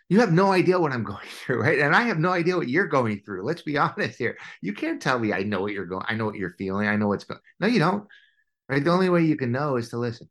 You 0.10 0.20
have 0.20 0.34
no 0.34 0.52
idea 0.52 0.80
what 0.80 0.92
I'm 0.92 1.04
going 1.14 1.28
through, 1.28 1.62
right? 1.62 1.80
And 1.80 1.96
I 1.96 2.04
have 2.04 2.20
no 2.20 2.32
idea 2.32 2.58
what 2.58 2.68
you're 2.70 2.88
going 2.88 3.22
through. 3.26 3.44
Let's 3.46 3.62
be 3.62 3.78
honest 3.86 4.18
here. 4.18 4.38
You 4.62 4.74
can't 4.74 5.02
tell 5.02 5.20
me 5.20 5.34
I 5.34 5.44
know 5.44 5.62
what 5.62 5.74
you're 5.74 5.86
going. 5.86 6.06
I 6.08 6.16
know 6.16 6.26
what 6.26 6.36
you're 6.36 6.56
feeling. 6.58 6.88
I 6.88 6.96
know 6.96 7.08
what's 7.08 7.24
going. 7.24 7.42
No, 7.60 7.68
you 7.68 7.80
don't. 7.80 8.08
Right? 8.70 8.84
The 8.84 8.92
only 8.92 9.10
way 9.10 9.24
you 9.24 9.36
can 9.38 9.52
know 9.52 9.78
is 9.78 9.90
to 9.90 9.98
listen. 9.98 10.30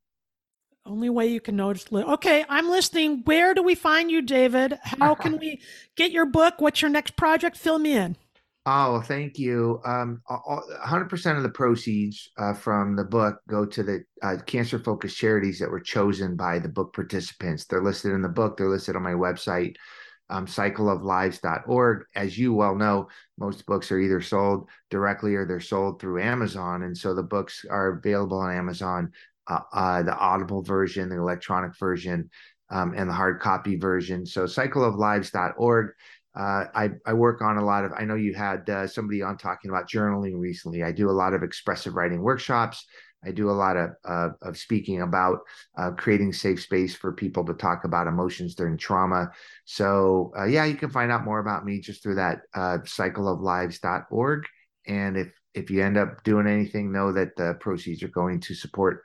Only 0.85 1.11
way 1.11 1.29
you 1.29 1.41
can 1.41 1.57
know 1.57 1.71
is 1.71 1.85
to 1.85 1.95
listen. 1.95 2.11
Okay, 2.11 2.45
I'm 2.49 2.69
listening. 2.69 3.23
Where 3.25 3.55
do 3.55 3.63
we 3.63 3.75
find 3.75 4.11
you, 4.11 4.21
David? 4.21 4.79
How 4.83 5.15
can 5.15 5.39
we 5.39 5.61
get 5.97 6.11
your 6.11 6.27
book? 6.27 6.55
What's 6.59 6.83
your 6.83 6.91
next 6.91 7.17
project? 7.17 7.57
Fill 7.57 7.79
me 7.79 7.93
in. 7.97 8.17
Oh, 8.65 9.01
thank 9.01 9.41
you. 9.41 9.81
Um, 9.85 10.23
100% 10.31 11.37
of 11.37 11.43
the 11.43 11.49
proceeds 11.49 12.31
uh, 12.39 12.55
from 12.55 12.95
the 12.95 13.03
book 13.03 13.41
go 13.49 13.67
to 13.67 13.83
the 13.83 14.05
uh, 14.23 14.37
cancer 14.47 14.79
focused 14.79 15.17
charities 15.17 15.59
that 15.59 15.71
were 15.71 15.81
chosen 15.81 16.37
by 16.37 16.61
the 16.61 16.69
book 16.69 16.95
participants. 16.95 17.65
They're 17.65 17.83
listed 17.83 18.13
in 18.13 18.23
the 18.23 18.29
book, 18.29 18.57
they're 18.57 18.69
listed 18.69 18.95
on 18.95 19.03
my 19.03 19.15
website, 19.15 19.75
um, 20.31 20.47
cycleoflives.org. 20.47 22.05
As 22.15 22.39
you 22.39 22.55
well 22.55 22.77
know, 22.77 23.09
most 23.37 23.67
books 23.67 23.91
are 23.91 23.99
either 23.99 24.21
sold 24.21 24.69
directly 24.91 25.35
or 25.35 25.45
they're 25.45 25.59
sold 25.59 26.01
through 26.01 26.23
Amazon. 26.23 26.85
And 26.85 26.97
so 26.97 27.15
the 27.15 27.23
books 27.25 27.65
are 27.69 27.99
available 27.99 28.39
on 28.39 28.55
Amazon, 28.55 29.11
uh, 29.49 29.61
uh 29.73 30.03
the 30.05 30.17
Audible 30.17 30.63
version, 30.63 31.09
the 31.09 31.19
electronic 31.19 31.77
version, 31.77 32.31
um, 32.71 32.95
and 32.97 33.11
the 33.11 33.15
hard 33.15 33.41
copy 33.41 33.75
version. 33.75 34.25
So 34.25 34.45
cycleoflives.org 34.45 35.95
uh, 36.35 36.65
I, 36.75 36.91
I 37.05 37.13
work 37.13 37.43
on 37.43 37.59
a 37.59 37.65
lot 37.65 37.85
of, 37.85 37.93
I 37.97 38.05
know 38.05 38.15
you 38.15 38.35
had 38.35 38.69
uh, 38.69 38.87
somebody 38.87 39.23
on 39.23 39.37
talking 39.37 39.71
about 39.71 39.89
journaling 39.89 40.39
recently. 40.39 40.83
I 40.83 40.93
do 40.93 41.11
a 41.11 41.13
lot 41.13 41.35
of 41.35 41.43
expressive 41.43 41.95
writing 41.95 42.23
workshops. 42.23 42.87
I 43.25 43.31
do 43.31 43.51
a 43.51 43.53
lot 43.53 43.77
of, 43.77 43.91
uh, 44.05 44.31
of 44.41 44.57
speaking 44.57 45.03
about 45.03 45.41
uh, 45.77 45.91
creating 45.91 46.33
safe 46.33 46.61
space 46.61 46.95
for 46.95 47.13
people 47.13 47.45
to 47.45 47.55
talk 47.55 47.85
about 47.85 48.07
emotions 48.07 48.55
during 48.55 48.77
trauma. 48.77 49.31
So, 49.65 50.33
uh, 50.37 50.47
yeah, 50.47 50.65
you 50.65 50.75
can 50.75 50.91
find 50.91 51.13
out 51.13 51.25
more 51.25 51.39
about 51.39 51.65
me 51.65 51.81
just 51.81 52.03
through 52.03 52.17
that 52.17 52.41
uh, 52.55 52.79
cycleoflives.org. 52.79 54.47
And 54.89 55.17
if, 55.17 55.29
if 55.55 55.71
you 55.71 55.85
end 55.85 55.99
up 55.99 56.25
doing 56.25 56.47
anything, 56.47 56.91
know 56.91 57.13
that 57.13 57.37
the 57.37 57.55
proceeds 57.61 58.03
are 58.03 58.09
going 58.09 58.41
to 58.41 58.55
support 58.55 59.03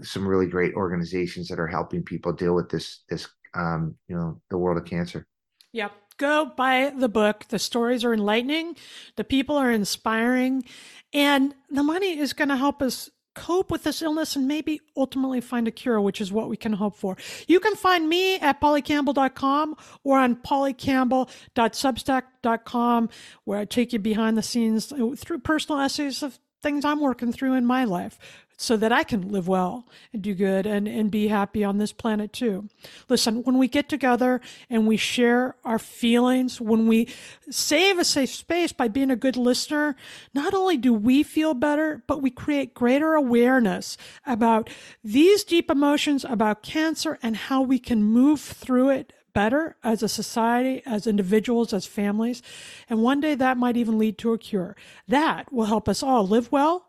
some 0.00 0.26
really 0.26 0.46
great 0.46 0.72
organizations 0.72 1.48
that 1.48 1.60
are 1.60 1.66
helping 1.66 2.02
people 2.02 2.32
deal 2.32 2.54
with 2.54 2.70
this, 2.70 3.04
this, 3.10 3.28
um, 3.52 3.94
you 4.08 4.16
know, 4.16 4.40
the 4.48 4.56
world 4.56 4.78
of 4.78 4.86
cancer. 4.86 5.26
Yep 5.72 5.92
go 6.18 6.52
buy 6.56 6.92
the 6.96 7.08
book. 7.08 7.46
The 7.48 7.58
stories 7.58 8.04
are 8.04 8.14
enlightening, 8.14 8.76
the 9.16 9.24
people 9.24 9.56
are 9.56 9.70
inspiring, 9.70 10.64
and 11.12 11.54
the 11.70 11.82
money 11.82 12.18
is 12.18 12.32
going 12.32 12.48
to 12.48 12.56
help 12.56 12.82
us 12.82 13.10
cope 13.36 13.70
with 13.70 13.84
this 13.84 14.02
illness 14.02 14.34
and 14.34 14.48
maybe 14.48 14.80
ultimately 14.96 15.42
find 15.42 15.68
a 15.68 15.70
cure, 15.70 16.00
which 16.00 16.20
is 16.20 16.32
what 16.32 16.48
we 16.48 16.56
can 16.56 16.72
hope 16.72 16.96
for. 16.96 17.16
You 17.46 17.60
can 17.60 17.76
find 17.76 18.08
me 18.08 18.34
at 18.36 18.60
pollycampbell.com 18.60 19.76
or 20.02 20.18
on 20.18 20.34
pollycampbell.substack.com, 20.36 23.08
where 23.44 23.58
I 23.58 23.66
take 23.66 23.92
you 23.92 23.98
behind 23.98 24.38
the 24.38 24.42
scenes 24.42 24.86
through 24.86 25.38
personal 25.40 25.80
essays 25.80 26.22
of 26.22 26.38
things 26.62 26.84
I'm 26.84 27.00
working 27.00 27.32
through 27.32 27.54
in 27.54 27.66
my 27.66 27.84
life 27.84 28.18
so 28.58 28.76
that 28.76 28.92
I 28.92 29.04
can 29.04 29.30
live 29.30 29.48
well 29.48 29.86
and 30.12 30.22
do 30.22 30.34
good 30.34 30.66
and, 30.66 30.88
and 30.88 31.10
be 31.10 31.28
happy 31.28 31.62
on 31.62 31.76
this 31.76 31.92
planet 31.92 32.32
too. 32.32 32.68
Listen, 33.08 33.42
when 33.42 33.58
we 33.58 33.68
get 33.68 33.88
together 33.88 34.40
and 34.70 34.86
we 34.86 34.96
share 34.96 35.56
our 35.64 35.78
feelings, 35.78 36.60
when 36.60 36.86
we 36.86 37.08
save 37.50 37.98
a 37.98 38.04
safe 38.04 38.30
space 38.30 38.72
by 38.72 38.88
being 38.88 39.10
a 39.10 39.16
good 39.16 39.36
listener, 39.36 39.94
not 40.32 40.54
only 40.54 40.78
do 40.78 40.92
we 40.94 41.22
feel 41.22 41.52
better, 41.52 42.02
but 42.06 42.22
we 42.22 42.30
create 42.30 42.72
greater 42.72 43.14
awareness 43.14 43.98
about 44.24 44.70
these 45.04 45.44
deep 45.44 45.70
emotions, 45.70 46.24
about 46.24 46.62
cancer, 46.62 47.18
and 47.22 47.36
how 47.36 47.60
we 47.60 47.78
can 47.78 48.02
move 48.02 48.40
through 48.40 48.88
it 48.88 49.12
better 49.36 49.76
as 49.84 50.02
a 50.02 50.08
society, 50.08 50.82
as 50.86 51.06
individuals, 51.06 51.74
as 51.74 51.84
families. 51.84 52.42
And 52.88 53.02
one 53.02 53.20
day 53.20 53.34
that 53.34 53.58
might 53.58 53.76
even 53.76 53.98
lead 53.98 54.16
to 54.18 54.32
a 54.32 54.38
cure. 54.38 54.74
That 55.06 55.52
will 55.52 55.66
help 55.66 55.90
us 55.90 56.02
all 56.02 56.26
live 56.26 56.50
well 56.50 56.86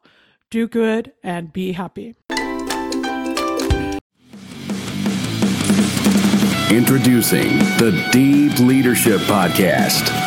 do 0.49 0.67
good, 0.67 1.11
and 1.23 1.51
be 1.51 1.73
happy. 1.73 2.15
Introducing 6.69 7.59
the 7.77 8.09
Deep 8.11 8.59
Leadership 8.59 9.19
Podcast. 9.21 10.26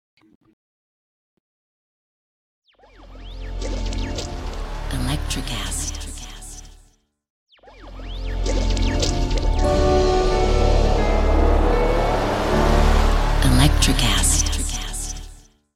Electricast. 5.31 5.95
Electricast. 13.45 14.30